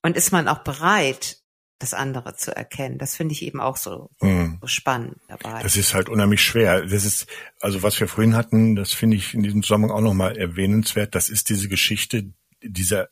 Und 0.03 0.17
ist 0.17 0.31
man 0.33 0.49
auch 0.49 0.63
bereit, 0.63 1.43
das 1.79 1.93
andere 1.93 2.37
zu 2.37 2.55
erkennen. 2.55 2.99
Das 2.99 3.17
finde 3.17 3.33
ich 3.33 3.43
eben 3.43 3.61
auch 3.61 3.77
so, 3.77 4.11
mm. 4.21 4.59
so, 4.61 4.67
spannend 4.67 5.19
dabei. 5.29 5.63
Das 5.63 5.77
ist 5.77 5.93
halt 5.93 6.09
unheimlich 6.09 6.43
schwer. 6.43 6.87
Das 6.87 7.05
ist, 7.05 7.27
also 7.61 7.83
was 7.83 7.99
wir 8.01 8.09
vorhin 8.09 8.35
hatten, 8.35 8.77
das 8.77 8.93
finde 8.93 9.17
ich 9.17 9.35
in 9.35 9.43
diesem 9.43 9.63
Zusammenhang 9.63 9.91
auch 9.91 10.01
nochmal 10.01 10.39
erwähnenswert. 10.39 11.15
Das 11.15 11.29
ist 11.29 11.51
diese 11.51 11.69
Geschichte 11.69 12.33
dieser 12.63 13.09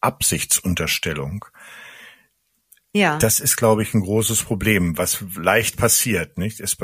Absichtsunterstellung. 0.00 1.44
Ja. 2.96 3.18
Das 3.18 3.40
ist, 3.40 3.58
glaube 3.58 3.82
ich, 3.82 3.92
ein 3.92 4.00
großes 4.00 4.42
Problem, 4.42 4.96
was 4.96 5.22
leicht 5.36 5.76
passiert, 5.76 6.38
nicht? 6.38 6.60
Es, 6.60 6.78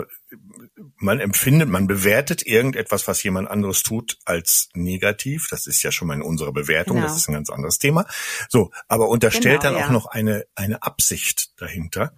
man 0.96 1.20
empfindet, 1.20 1.70
man 1.70 1.86
bewertet 1.86 2.46
irgendetwas, 2.46 3.08
was 3.08 3.22
jemand 3.22 3.48
anderes 3.48 3.82
tut, 3.82 4.18
als 4.26 4.68
negativ. 4.74 5.48
Das 5.48 5.66
ist 5.66 5.82
ja 5.82 5.90
schon 5.90 6.08
mal 6.08 6.14
in 6.14 6.22
unserer 6.22 6.52
Bewertung. 6.52 6.96
Genau. 6.96 7.08
Das 7.08 7.16
ist 7.16 7.28
ein 7.28 7.34
ganz 7.34 7.48
anderes 7.48 7.78
Thema. 7.78 8.06
So. 8.50 8.70
Aber 8.88 9.08
unterstellt 9.08 9.62
genau, 9.62 9.74
dann 9.74 9.84
auch 9.84 9.90
noch 9.90 10.06
eine, 10.06 10.44
eine 10.54 10.82
Absicht 10.82 11.58
dahinter, 11.58 12.14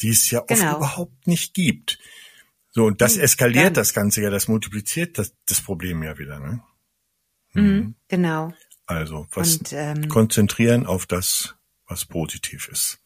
die 0.00 0.10
es 0.10 0.30
ja 0.30 0.40
genau. 0.46 0.68
oft 0.68 0.76
überhaupt 0.76 1.26
nicht 1.26 1.54
gibt. 1.54 1.98
So. 2.70 2.84
Und 2.84 3.00
das 3.00 3.16
hm, 3.16 3.22
eskaliert 3.22 3.66
Dann. 3.66 3.74
das 3.74 3.94
Ganze 3.94 4.22
ja, 4.22 4.30
das 4.30 4.46
multipliziert 4.46 5.18
das, 5.18 5.34
das 5.46 5.60
Problem 5.60 6.04
ja 6.04 6.18
wieder, 6.18 6.38
ne? 6.38 6.62
Mhm, 7.52 7.94
genau. 8.06 8.52
Also, 8.86 9.26
was 9.32 9.56
Und, 9.56 9.72
ähm, 9.72 10.08
konzentrieren 10.08 10.86
auf 10.86 11.06
das, 11.06 11.54
was 11.86 12.04
positiv 12.04 12.68
ist. 12.68 13.00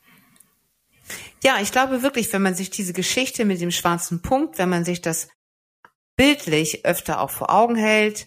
Ja, 1.43 1.61
ich 1.61 1.73
glaube 1.73 2.03
wirklich, 2.03 2.33
wenn 2.33 2.43
man 2.43 2.55
sich 2.55 2.71
diese 2.71 2.93
Geschichte 2.93 3.45
mit 3.45 3.61
dem 3.61 3.71
schwarzen 3.71 4.21
Punkt, 4.21 4.59
wenn 4.59 4.69
man 4.69 4.85
sich 4.85 5.01
das 5.01 5.29
bildlich 6.17 6.85
öfter 6.85 7.21
auch 7.21 7.31
vor 7.31 7.51
Augen 7.51 7.77
hält, 7.77 8.27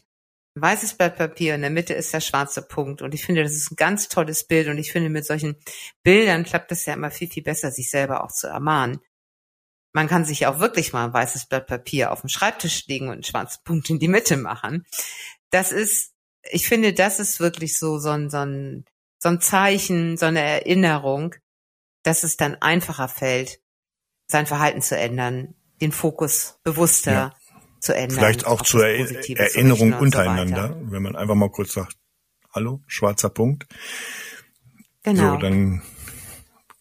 ein 0.55 0.61
weißes 0.63 0.95
Blatt 0.95 1.15
Papier, 1.17 1.55
in 1.55 1.61
der 1.61 1.69
Mitte 1.69 1.93
ist 1.93 2.13
der 2.13 2.19
schwarze 2.19 2.61
Punkt. 2.61 3.01
Und 3.01 3.13
ich 3.13 3.25
finde, 3.25 3.43
das 3.43 3.53
ist 3.53 3.71
ein 3.71 3.77
ganz 3.77 4.09
tolles 4.09 4.45
Bild. 4.45 4.67
Und 4.67 4.77
ich 4.77 4.91
finde, 4.91 5.09
mit 5.09 5.25
solchen 5.25 5.55
Bildern 6.03 6.43
klappt 6.43 6.71
es 6.71 6.85
ja 6.85 6.93
immer 6.93 7.11
viel, 7.11 7.29
viel 7.29 7.43
besser, 7.43 7.71
sich 7.71 7.89
selber 7.89 8.23
auch 8.23 8.31
zu 8.31 8.47
ermahnen. 8.47 8.99
Man 9.93 10.07
kann 10.07 10.25
sich 10.25 10.47
auch 10.47 10.59
wirklich 10.59 10.91
mal 10.93 11.05
ein 11.05 11.13
weißes 11.13 11.47
Blatt 11.47 11.67
Papier 11.67 12.11
auf 12.11 12.21
dem 12.21 12.29
Schreibtisch 12.29 12.85
legen 12.87 13.07
und 13.07 13.13
einen 13.13 13.23
schwarzen 13.23 13.61
Punkt 13.63 13.89
in 13.89 13.99
die 13.99 14.07
Mitte 14.07 14.35
machen. 14.35 14.85
Das 15.51 15.71
ist, 15.71 16.10
ich 16.49 16.67
finde, 16.67 16.93
das 16.93 17.19
ist 17.19 17.39
wirklich 17.39 17.77
so, 17.77 17.99
so 17.99 18.09
ein, 18.09 18.29
so 18.29 18.37
ein, 18.37 18.85
so 19.19 19.29
ein 19.29 19.41
Zeichen, 19.41 20.17
so 20.17 20.25
eine 20.25 20.41
Erinnerung, 20.41 21.35
dass 22.03 22.23
es 22.23 22.37
dann 22.37 22.55
einfacher 22.55 23.07
fällt, 23.07 23.59
sein 24.27 24.47
Verhalten 24.47 24.81
zu 24.81 24.97
ändern, 24.97 25.53
den 25.81 25.91
Fokus 25.91 26.59
bewusster 26.63 27.11
ja. 27.11 27.35
zu 27.79 27.93
ändern. 27.93 28.17
Vielleicht 28.17 28.45
auch 28.45 28.61
zur 28.61 28.85
Erinnerung 28.85 29.93
untereinander, 29.93 30.77
so 30.79 30.91
wenn 30.91 31.03
man 31.03 31.15
einfach 31.15 31.35
mal 31.35 31.51
kurz 31.51 31.73
sagt, 31.73 31.97
hallo, 32.53 32.81
schwarzer 32.87 33.29
Punkt. 33.29 33.67
Genau. 35.03 35.33
So, 35.33 35.37
dann 35.37 35.81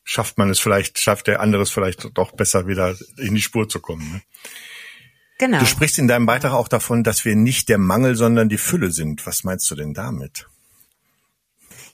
schafft 0.05 0.39
man 0.39 0.51
es 0.51 0.61
vielleicht, 0.61 0.99
schafft 0.99 1.27
der 1.27 1.41
andere 1.41 1.63
es 1.63 1.71
vielleicht 1.71 2.17
doch 2.17 2.33
besser 2.33 2.67
wieder 2.67 2.97
in 3.17 3.35
die 3.35 3.43
Spur 3.43 3.69
zu 3.69 3.81
kommen. 3.81 4.13
Ne? 4.13 4.23
Genau. 5.41 5.59
Du 5.59 5.65
sprichst 5.65 5.99
in 5.99 6.07
deinem 6.07 6.27
Beitrag 6.27 6.53
auch 6.53 6.69
davon, 6.69 7.03
dass 7.03 7.25
wir 7.25 7.35
nicht 7.35 7.71
der 7.71 7.79
Mangel, 7.79 8.15
sondern 8.15 8.51
die 8.51 8.59
Fülle 8.59 8.91
sind. 8.91 9.25
Was 9.25 9.43
meinst 9.43 9.71
du 9.71 9.75
denn 9.75 9.95
damit? 9.95 10.51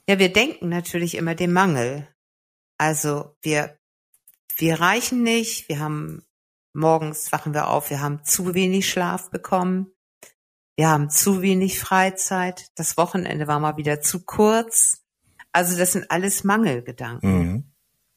Ja, 0.08 0.18
wir 0.18 0.32
denken 0.32 0.68
natürlich 0.68 1.14
immer 1.14 1.36
den 1.36 1.52
Mangel. 1.52 2.08
Also 2.76 3.36
wir, 3.42 3.78
wir 4.56 4.80
reichen 4.80 5.22
nicht, 5.22 5.68
wir 5.68 5.78
haben 5.78 6.24
morgens 6.72 7.30
wachen 7.30 7.54
wir 7.54 7.68
auf, 7.68 7.88
wir 7.88 8.00
haben 8.00 8.24
zu 8.24 8.52
wenig 8.52 8.90
Schlaf 8.90 9.30
bekommen, 9.30 9.92
wir 10.74 10.88
haben 10.88 11.08
zu 11.08 11.40
wenig 11.40 11.78
Freizeit, 11.78 12.66
das 12.74 12.96
Wochenende 12.96 13.46
war 13.46 13.60
mal 13.60 13.76
wieder 13.76 14.00
zu 14.00 14.24
kurz. 14.24 15.04
Also 15.52 15.78
das 15.78 15.92
sind 15.92 16.10
alles 16.10 16.42
Mangelgedanken. 16.42 17.38
Mhm. 17.38 17.64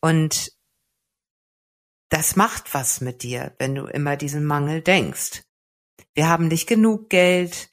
Und 0.01 0.53
das 2.09 2.35
macht 2.35 2.73
was 2.73 3.01
mit 3.01 3.23
dir, 3.23 3.53
wenn 3.59 3.75
du 3.75 3.85
immer 3.85 4.17
diesen 4.17 4.45
Mangel 4.45 4.81
denkst. 4.81 5.43
Wir 6.13 6.27
haben 6.27 6.47
nicht 6.47 6.67
genug 6.67 7.09
Geld, 7.09 7.69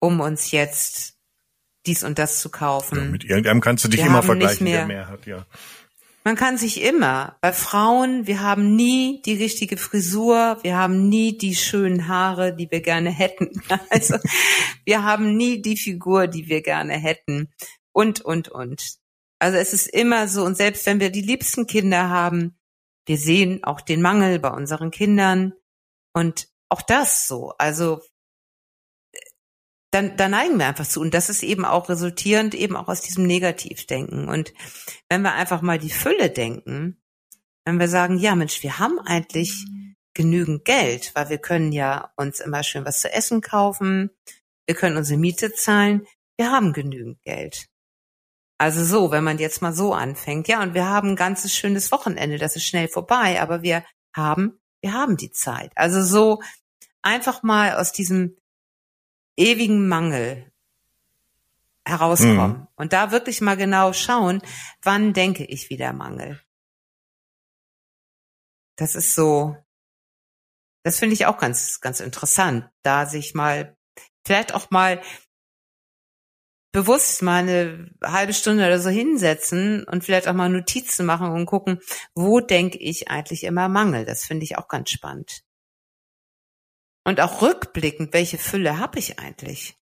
um 0.00 0.20
uns 0.20 0.50
jetzt 0.50 1.14
dies 1.86 2.04
und 2.04 2.18
das 2.18 2.40
zu 2.40 2.50
kaufen. 2.50 2.98
Ja, 2.98 3.04
mit 3.04 3.24
irgendeinem 3.24 3.60
kannst 3.60 3.84
du 3.84 3.88
dich 3.88 4.00
wir 4.00 4.06
immer 4.06 4.22
vergleichen, 4.22 4.64
mehr, 4.64 4.78
der 4.78 4.86
mehr 4.86 5.08
hat, 5.08 5.26
ja. 5.26 5.46
Man 6.24 6.34
kann 6.34 6.58
sich 6.58 6.82
immer, 6.82 7.36
bei 7.40 7.52
Frauen, 7.52 8.26
wir 8.26 8.40
haben 8.40 8.74
nie 8.74 9.22
die 9.24 9.34
richtige 9.34 9.76
Frisur, 9.76 10.58
wir 10.62 10.76
haben 10.76 11.08
nie 11.08 11.38
die 11.38 11.54
schönen 11.54 12.08
Haare, 12.08 12.54
die 12.54 12.68
wir 12.70 12.80
gerne 12.80 13.10
hätten. 13.10 13.50
Also, 13.90 14.18
wir 14.84 15.04
haben 15.04 15.36
nie 15.36 15.62
die 15.62 15.76
Figur, 15.76 16.26
die 16.26 16.48
wir 16.48 16.62
gerne 16.62 16.94
hätten. 16.94 17.52
Und, 17.92 18.20
und, 18.20 18.48
und. 18.48 18.98
Also 19.38 19.58
es 19.58 19.72
ist 19.72 19.86
immer 19.86 20.28
so, 20.28 20.44
und 20.44 20.56
selbst 20.56 20.86
wenn 20.86 20.98
wir 20.98 21.10
die 21.10 21.22
liebsten 21.22 21.66
Kinder 21.66 22.08
haben, 22.08 22.56
wir 23.06 23.18
sehen 23.18 23.64
auch 23.64 23.80
den 23.80 24.02
Mangel 24.02 24.38
bei 24.38 24.50
unseren 24.50 24.90
Kindern. 24.90 25.54
Und 26.12 26.48
auch 26.68 26.82
das 26.82 27.26
so. 27.26 27.54
Also 27.58 28.02
dann, 29.92 30.16
dann 30.16 30.32
neigen 30.32 30.58
wir 30.58 30.66
einfach 30.66 30.86
zu. 30.86 31.00
Und 31.00 31.14
das 31.14 31.30
ist 31.30 31.42
eben 31.42 31.64
auch 31.64 31.88
resultierend 31.88 32.54
eben 32.54 32.76
auch 32.76 32.88
aus 32.88 33.00
diesem 33.00 33.26
Negativdenken. 33.26 34.28
Und 34.28 34.52
wenn 35.08 35.22
wir 35.22 35.32
einfach 35.34 35.62
mal 35.62 35.78
die 35.78 35.90
Fülle 35.90 36.30
denken, 36.30 37.00
wenn 37.64 37.80
wir 37.80 37.88
sagen, 37.88 38.18
ja 38.18 38.34
Mensch, 38.34 38.62
wir 38.62 38.78
haben 38.78 38.98
eigentlich 39.00 39.64
genügend 40.14 40.64
Geld, 40.64 41.12
weil 41.14 41.28
wir 41.28 41.38
können 41.38 41.72
ja 41.72 42.12
uns 42.16 42.40
immer 42.40 42.62
schön 42.62 42.84
was 42.84 43.00
zu 43.00 43.12
essen 43.12 43.40
kaufen, 43.40 44.10
wir 44.66 44.74
können 44.74 44.96
unsere 44.96 45.18
Miete 45.18 45.52
zahlen, 45.52 46.06
wir 46.36 46.50
haben 46.50 46.72
genügend 46.72 47.22
Geld. 47.22 47.68
Also 48.58 48.84
so, 48.84 49.10
wenn 49.10 49.24
man 49.24 49.38
jetzt 49.38 49.60
mal 49.60 49.74
so 49.74 49.92
anfängt, 49.92 50.48
ja, 50.48 50.62
und 50.62 50.74
wir 50.74 50.88
haben 50.88 51.10
ein 51.10 51.16
ganzes 51.16 51.54
schönes 51.54 51.92
Wochenende, 51.92 52.38
das 52.38 52.56
ist 52.56 52.64
schnell 52.64 52.88
vorbei, 52.88 53.40
aber 53.40 53.62
wir 53.62 53.84
haben, 54.14 54.58
wir 54.80 54.94
haben 54.94 55.16
die 55.16 55.30
Zeit. 55.30 55.72
Also 55.76 56.02
so 56.02 56.42
einfach 57.02 57.42
mal 57.42 57.76
aus 57.76 57.92
diesem 57.92 58.36
ewigen 59.36 59.88
Mangel 59.88 60.50
herauskommen 61.84 62.52
mhm. 62.52 62.66
und 62.76 62.92
da 62.92 63.12
wirklich 63.12 63.40
mal 63.40 63.56
genau 63.56 63.92
schauen, 63.92 64.42
wann 64.82 65.12
denke 65.12 65.44
ich 65.44 65.70
wieder 65.70 65.92
Mangel. 65.92 66.40
Das 68.76 68.94
ist 68.94 69.14
so, 69.14 69.56
das 70.82 70.98
finde 70.98 71.14
ich 71.14 71.26
auch 71.26 71.38
ganz, 71.38 71.80
ganz 71.80 72.00
interessant, 72.00 72.68
da 72.82 73.06
sich 73.06 73.34
mal, 73.34 73.76
vielleicht 74.24 74.54
auch 74.54 74.70
mal 74.70 75.00
bewusst 76.72 77.22
mal 77.22 77.42
eine 77.42 77.90
halbe 78.02 78.34
Stunde 78.34 78.66
oder 78.66 78.78
so 78.78 78.90
hinsetzen 78.90 79.84
und 79.84 80.04
vielleicht 80.04 80.28
auch 80.28 80.34
mal 80.34 80.48
Notizen 80.48 81.06
machen 81.06 81.30
und 81.30 81.46
gucken, 81.46 81.80
wo 82.14 82.40
denke 82.40 82.78
ich 82.78 83.10
eigentlich 83.10 83.44
immer 83.44 83.68
Mangel. 83.68 84.04
Das 84.04 84.24
finde 84.24 84.44
ich 84.44 84.58
auch 84.58 84.68
ganz 84.68 84.90
spannend. 84.90 85.42
Und 87.04 87.20
auch 87.20 87.40
rückblickend, 87.40 88.12
welche 88.12 88.36
Fülle 88.36 88.78
habe 88.78 88.98
ich 88.98 89.18
eigentlich 89.18 89.76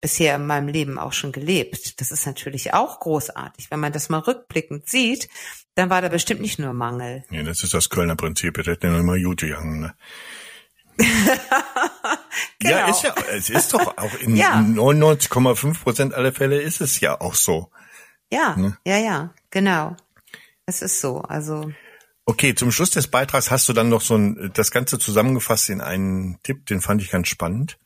bisher 0.00 0.36
in 0.36 0.46
meinem 0.46 0.68
Leben 0.68 0.98
auch 0.98 1.12
schon 1.12 1.32
gelebt? 1.32 2.00
Das 2.00 2.12
ist 2.12 2.26
natürlich 2.26 2.74
auch 2.74 3.00
großartig. 3.00 3.70
Wenn 3.70 3.80
man 3.80 3.92
das 3.92 4.08
mal 4.08 4.20
rückblickend 4.20 4.88
sieht, 4.88 5.28
dann 5.74 5.90
war 5.90 6.00
da 6.00 6.08
bestimmt 6.08 6.40
nicht 6.40 6.58
nur 6.58 6.74
Mangel. 6.74 7.24
Ja, 7.30 7.42
das 7.42 7.64
ist 7.64 7.74
das 7.74 7.90
Kölner 7.90 8.16
Prinzip. 8.16 8.56
Hätten 8.56 8.86
ja 8.86 8.92
noch 8.92 9.00
immer. 9.00 9.16
Ne? 9.16 9.94
genau. 12.58 12.76
Ja, 12.76 12.88
ist 12.88 13.02
ja, 13.02 13.14
es 13.30 13.50
ist 13.50 13.72
doch 13.72 13.98
auch 13.98 14.14
in 14.20 14.36
ja. 14.36 14.58
99,5 14.58 15.82
Prozent 15.82 16.14
aller 16.14 16.32
Fälle 16.32 16.60
ist 16.60 16.80
es 16.80 17.00
ja 17.00 17.20
auch 17.20 17.34
so. 17.34 17.70
Ja, 18.30 18.56
ne? 18.56 18.78
ja, 18.86 18.98
ja, 18.98 19.34
genau. 19.50 19.96
Es 20.66 20.82
ist 20.82 21.00
so. 21.00 21.20
Also 21.22 21.72
Okay, 22.24 22.54
zum 22.54 22.70
Schluss 22.70 22.90
des 22.90 23.08
Beitrags 23.08 23.50
hast 23.50 23.68
du 23.68 23.72
dann 23.72 23.88
noch 23.88 24.00
so 24.00 24.16
ein, 24.16 24.52
das 24.54 24.70
Ganze 24.70 24.98
zusammengefasst 24.98 25.70
in 25.70 25.80
einen 25.80 26.38
Tipp, 26.42 26.66
den 26.66 26.80
fand 26.80 27.02
ich 27.02 27.10
ganz 27.10 27.28
spannend. 27.28 27.78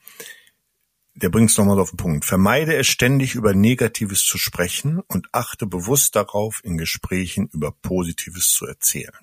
Der 1.14 1.30
bringt 1.30 1.50
es 1.50 1.56
nochmal 1.56 1.80
auf 1.80 1.90
den 1.90 1.96
Punkt. 1.96 2.26
Vermeide 2.26 2.76
es 2.76 2.86
ständig 2.86 3.34
über 3.34 3.54
Negatives 3.54 4.22
zu 4.26 4.36
sprechen 4.36 5.00
und 5.08 5.28
achte 5.32 5.66
bewusst 5.66 6.14
darauf, 6.14 6.60
in 6.62 6.76
Gesprächen 6.76 7.48
über 7.54 7.72
Positives 7.72 8.50
zu 8.50 8.66
erzählen. 8.66 9.14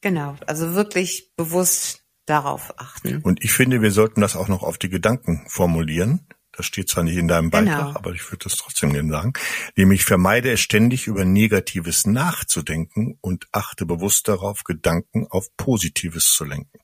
Genau, 0.00 0.36
also 0.46 0.74
wirklich 0.74 1.32
bewusst 1.36 1.99
darauf 2.30 2.78
achten. 2.78 3.20
Und 3.22 3.42
ich 3.44 3.52
finde, 3.52 3.82
wir 3.82 3.90
sollten 3.90 4.20
das 4.20 4.36
auch 4.36 4.48
noch 4.48 4.62
auf 4.62 4.78
die 4.78 4.88
Gedanken 4.88 5.44
formulieren. 5.48 6.26
Das 6.52 6.66
steht 6.66 6.88
zwar 6.88 7.04
nicht 7.04 7.16
in 7.16 7.28
deinem 7.28 7.50
Beitrag, 7.50 7.86
genau. 7.86 7.98
aber 7.98 8.12
ich 8.12 8.24
würde 8.30 8.44
das 8.44 8.56
trotzdem 8.56 8.92
gerne 8.92 9.10
sagen. 9.10 9.32
Nämlich 9.76 10.04
vermeide 10.04 10.50
es 10.50 10.60
ständig 10.60 11.06
über 11.06 11.24
Negatives 11.24 12.06
nachzudenken 12.06 13.18
und 13.20 13.48
achte 13.52 13.86
bewusst 13.86 14.28
darauf, 14.28 14.64
Gedanken 14.64 15.26
auf 15.30 15.56
Positives 15.56 16.32
zu 16.32 16.44
lenken. 16.44 16.78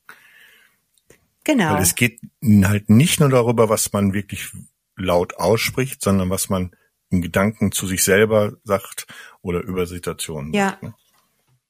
Genau. 1.45 1.75
Weil 1.75 1.83
es 1.83 1.95
geht 1.95 2.21
halt 2.43 2.91
nicht 2.91 3.21
nur 3.21 3.29
darüber, 3.29 3.69
was 3.69 3.93
man 3.93 4.13
wirklich 4.15 4.51
laut 4.97 5.37
ausspricht, 5.37 6.03
sondern 6.03 6.31
was 6.31 6.49
man 6.49 6.75
in 7.11 7.23
Gedanken 7.23 7.71
zu 7.71 7.87
sich 7.87 8.03
selber 8.03 8.55
sagt 8.65 9.07
oder 9.43 9.61
über 9.63 9.87
Situationen. 9.87 10.53
Ja. 10.53 10.71
Sagt, 10.71 10.83
ne? 10.83 10.95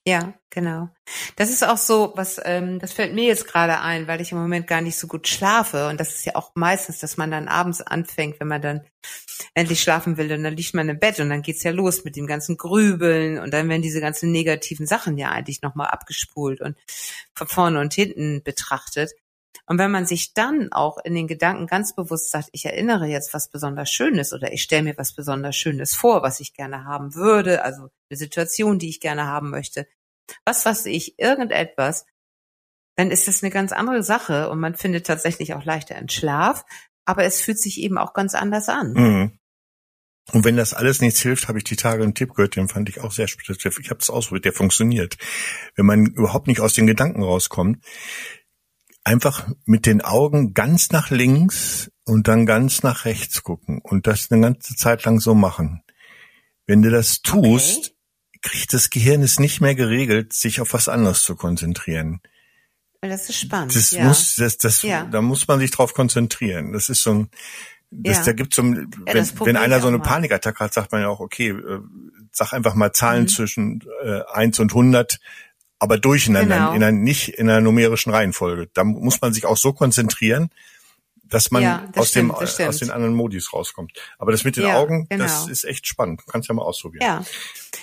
Ja, 0.08 0.34
genau. 0.50 0.88
Das 1.34 1.50
ist 1.50 1.64
auch 1.66 1.78
so, 1.78 2.12
was, 2.14 2.40
ähm, 2.44 2.78
das 2.78 2.92
fällt 2.92 3.12
mir 3.12 3.24
jetzt 3.24 3.48
gerade 3.48 3.80
ein, 3.80 4.06
weil 4.06 4.20
ich 4.20 4.30
im 4.30 4.38
Moment 4.38 4.68
gar 4.68 4.80
nicht 4.80 4.96
so 4.96 5.08
gut 5.08 5.26
schlafe. 5.26 5.88
Und 5.88 5.98
das 5.98 6.10
ist 6.14 6.24
ja 6.26 6.36
auch 6.36 6.52
meistens, 6.54 7.00
dass 7.00 7.16
man 7.16 7.32
dann 7.32 7.48
abends 7.48 7.80
anfängt, 7.80 8.38
wenn 8.38 8.46
man 8.46 8.62
dann 8.62 8.82
endlich 9.54 9.82
schlafen 9.82 10.16
will 10.16 10.32
und 10.32 10.44
dann 10.44 10.56
liegt 10.56 10.74
man 10.74 10.88
im 10.88 11.00
Bett 11.00 11.18
und 11.18 11.28
dann 11.30 11.42
geht's 11.42 11.64
ja 11.64 11.72
los 11.72 12.04
mit 12.04 12.14
dem 12.14 12.28
ganzen 12.28 12.56
Grübeln 12.56 13.40
und 13.40 13.52
dann 13.52 13.68
werden 13.68 13.82
diese 13.82 14.00
ganzen 14.00 14.30
negativen 14.30 14.86
Sachen 14.86 15.18
ja 15.18 15.30
eigentlich 15.30 15.62
nochmal 15.62 15.88
abgespult 15.88 16.60
und 16.60 16.76
von 17.34 17.48
vorne 17.48 17.80
und 17.80 17.92
hinten 17.92 18.42
betrachtet. 18.44 19.12
Und 19.64 19.78
wenn 19.78 19.90
man 19.90 20.06
sich 20.06 20.34
dann 20.34 20.72
auch 20.72 20.98
in 21.04 21.14
den 21.14 21.26
Gedanken 21.26 21.66
ganz 21.66 21.94
bewusst 21.94 22.30
sagt, 22.30 22.48
ich 22.52 22.66
erinnere 22.66 23.06
jetzt 23.06 23.32
was 23.32 23.48
besonders 23.50 23.90
Schönes 23.90 24.32
oder 24.32 24.52
ich 24.52 24.62
stelle 24.62 24.82
mir 24.82 24.98
was 24.98 25.14
besonders 25.14 25.56
Schönes 25.56 25.94
vor, 25.94 26.22
was 26.22 26.40
ich 26.40 26.54
gerne 26.54 26.84
haben 26.84 27.14
würde, 27.14 27.64
also 27.64 27.88
eine 28.10 28.16
Situation, 28.16 28.78
die 28.78 28.88
ich 28.88 29.00
gerne 29.00 29.26
haben 29.26 29.50
möchte, 29.50 29.86
was 30.44 30.66
weiß 30.66 30.86
ich, 30.86 31.18
irgendetwas, 31.18 32.04
dann 32.96 33.10
ist 33.10 33.28
das 33.28 33.42
eine 33.42 33.50
ganz 33.50 33.72
andere 33.72 34.02
Sache 34.02 34.50
und 34.50 34.58
man 34.58 34.74
findet 34.74 35.06
tatsächlich 35.06 35.54
auch 35.54 35.64
leichter 35.64 35.96
einen 35.96 36.08
Schlaf, 36.08 36.64
aber 37.04 37.24
es 37.24 37.40
fühlt 37.40 37.60
sich 37.60 37.80
eben 37.80 37.98
auch 37.98 38.14
ganz 38.14 38.34
anders 38.34 38.68
an. 38.68 38.92
Mhm. 38.92 39.38
Und 40.32 40.44
wenn 40.44 40.56
das 40.56 40.74
alles 40.74 41.00
nichts 41.00 41.20
hilft, 41.20 41.46
habe 41.46 41.58
ich 41.58 41.64
die 41.64 41.76
Tage 41.76 42.02
einen 42.02 42.14
Tipp 42.14 42.34
gehört, 42.34 42.56
den 42.56 42.68
fand 42.68 42.88
ich 42.88 43.00
auch 43.00 43.12
sehr 43.12 43.28
speziell. 43.28 43.72
Ich 43.80 43.90
habe 43.90 44.00
es 44.00 44.10
ausprobiert, 44.10 44.44
der 44.44 44.52
funktioniert. 44.52 45.16
Wenn 45.76 45.86
man 45.86 46.06
überhaupt 46.06 46.48
nicht 46.48 46.60
aus 46.60 46.74
den 46.74 46.88
Gedanken 46.88 47.22
rauskommt, 47.22 47.84
einfach 49.06 49.48
mit 49.66 49.86
den 49.86 50.00
Augen 50.00 50.52
ganz 50.52 50.90
nach 50.90 51.10
links 51.10 51.92
und 52.04 52.26
dann 52.26 52.44
ganz 52.44 52.82
nach 52.82 53.04
rechts 53.04 53.44
gucken 53.44 53.80
und 53.80 54.08
das 54.08 54.32
eine 54.32 54.42
ganze 54.42 54.74
Zeit 54.74 55.04
lang 55.04 55.20
so 55.20 55.32
machen. 55.32 55.82
Wenn 56.66 56.82
du 56.82 56.90
das 56.90 57.22
tust, 57.22 57.78
okay. 57.78 58.38
kriegt 58.42 58.72
das 58.72 58.90
Gehirn 58.90 59.22
es 59.22 59.38
nicht 59.38 59.60
mehr 59.60 59.76
geregelt, 59.76 60.32
sich 60.32 60.60
auf 60.60 60.72
was 60.72 60.88
anderes 60.88 61.22
zu 61.22 61.36
konzentrieren. 61.36 62.20
Das 63.00 63.28
ist 63.28 63.38
spannend. 63.38 63.76
Das 63.76 63.92
ja. 63.92 64.02
muss, 64.02 64.34
das, 64.34 64.58
das, 64.58 64.82
ja. 64.82 65.04
da 65.04 65.22
muss 65.22 65.46
man 65.46 65.60
sich 65.60 65.70
drauf 65.70 65.94
konzentrieren. 65.94 66.72
Das 66.72 66.88
ist 66.88 67.02
so 67.02 67.14
ein, 67.14 67.30
das, 67.90 68.18
ja. 68.18 68.24
da 68.24 68.32
gibt's 68.32 68.56
so, 68.56 68.62
ein, 68.62 68.90
wenn, 69.04 69.24
wenn 69.40 69.56
einer 69.56 69.78
so 69.78 69.86
eine 69.86 70.00
Panikattacke 70.00 70.64
hat, 70.64 70.74
sagt 70.74 70.90
man 70.90 71.02
ja 71.02 71.08
auch, 71.08 71.20
okay, 71.20 71.50
äh, 71.50 71.80
sag 72.32 72.52
einfach 72.52 72.74
mal 72.74 72.92
Zahlen 72.92 73.22
mhm. 73.22 73.28
zwischen 73.28 73.84
äh, 74.02 74.22
1 74.32 74.58
und 74.58 74.72
100, 74.72 75.20
aber 75.78 75.98
durcheinander, 75.98 76.56
genau. 76.56 76.72
in 76.72 76.82
einer, 76.82 76.92
nicht 76.92 77.28
in 77.28 77.48
einer 77.48 77.60
numerischen 77.60 78.12
Reihenfolge. 78.12 78.68
Da 78.72 78.84
muss 78.84 79.20
man 79.20 79.32
sich 79.32 79.44
auch 79.44 79.56
so 79.56 79.72
konzentrieren, 79.72 80.50
dass 81.28 81.50
man 81.50 81.62
ja, 81.62 81.88
das 81.92 82.02
aus 82.02 82.10
stimmt, 82.10 82.30
dem 82.30 82.68
aus 82.68 82.78
den 82.78 82.90
anderen 82.90 83.14
Modis 83.14 83.52
rauskommt. 83.52 83.92
Aber 84.18 84.32
das 84.32 84.44
mit 84.44 84.56
den 84.56 84.64
ja, 84.64 84.76
Augen, 84.76 85.06
genau. 85.08 85.24
das 85.24 85.48
ist 85.48 85.64
echt 85.64 85.86
spannend. 85.86 86.20
Du 86.20 86.30
kannst 86.30 86.48
ja 86.48 86.54
mal 86.54 86.62
ausprobieren. 86.62 87.02
Ja, 87.04 87.24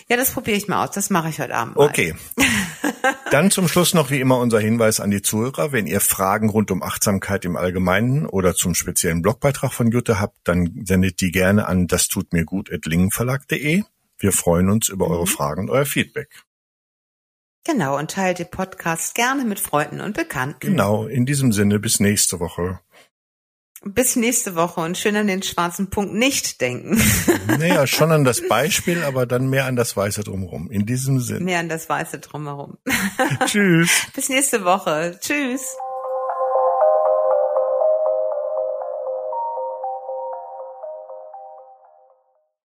ja, 0.10 0.18
das 0.18 0.32
probiere 0.32 0.58
ich 0.58 0.68
mal 0.68 0.84
aus. 0.84 0.92
Das 0.92 1.10
mache 1.10 1.30
ich 1.30 1.40
heute 1.40 1.54
Abend. 1.54 1.76
Mal. 1.76 1.86
Okay. 1.86 2.16
Dann 3.32 3.52
zum 3.52 3.68
Schluss 3.68 3.94
noch 3.94 4.10
wie 4.10 4.20
immer 4.20 4.38
unser 4.38 4.60
Hinweis 4.60 5.00
an 5.00 5.12
die 5.12 5.22
Zuhörer. 5.22 5.72
Wenn 5.72 5.88
ihr 5.88 6.00
Fragen 6.00 6.50
rund 6.50 6.72
um 6.72 6.84
Achtsamkeit 6.84 7.46
im 7.46 7.58
Allgemeinen 7.58 8.26
oder 8.26 8.56
zum 8.56 8.76
speziellen 8.76 9.22
Blogbeitrag 9.22 9.74
von 9.74 9.92
Jutta 9.92 10.20
habt, 10.20 10.38
dann 10.46 10.84
sendet 10.86 11.20
die 11.20 11.32
gerne 11.32 11.68
an 11.68 11.88
das 11.88 12.08
tut 12.08 12.32
mir 12.32 12.46
gut 12.46 12.70
lingenverlag.de. 12.70 13.84
Wir 14.20 14.32
freuen 14.32 14.70
uns 14.70 14.90
über 14.90 15.10
eure 15.10 15.24
mhm. 15.24 15.28
Fragen 15.28 15.62
und 15.64 15.70
euer 15.70 15.86
Feedback. 15.86 16.30
Genau, 17.66 17.98
und 17.98 18.12
teilt 18.12 18.40
den 18.40 18.50
Podcast 18.50 19.16
gerne 19.16 19.46
mit 19.46 19.60
Freunden 19.60 20.02
und 20.02 20.16
Bekannten. 20.16 20.60
Genau, 20.60 21.06
in 21.06 21.26
diesem 21.26 21.54
Sinne, 21.54 21.80
bis 21.80 22.00
nächste 22.00 22.40
Woche. 22.40 22.80
Bis 23.86 24.16
nächste 24.16 24.56
Woche 24.56 24.80
und 24.80 24.98
schön 24.98 25.16
an 25.18 25.28
den 25.28 25.44
schwarzen 25.44 25.90
Punkt 25.90 26.14
nicht 26.14 26.62
denken. 26.62 27.02
Naja, 27.48 27.86
schon 27.86 28.12
an 28.12 28.24
das 28.24 28.42
Beispiel, 28.50 29.04
aber 29.04 29.26
dann 29.26 29.50
mehr 29.50 29.66
an 29.66 29.76
das 29.76 29.96
Weiße 29.96 30.24
drumherum. 30.24 30.72
In 30.72 30.86
diesem 30.86 31.20
Sinne. 31.20 31.42
Mehr 31.42 31.60
an 31.60 31.70
das 31.70 31.90
Weiße 31.90 32.20
drumherum. 32.20 32.78
Tschüss. 33.46 34.08
Bis 34.16 34.30
nächste 34.30 34.64
Woche. 34.64 35.18
Tschüss. 35.22 35.76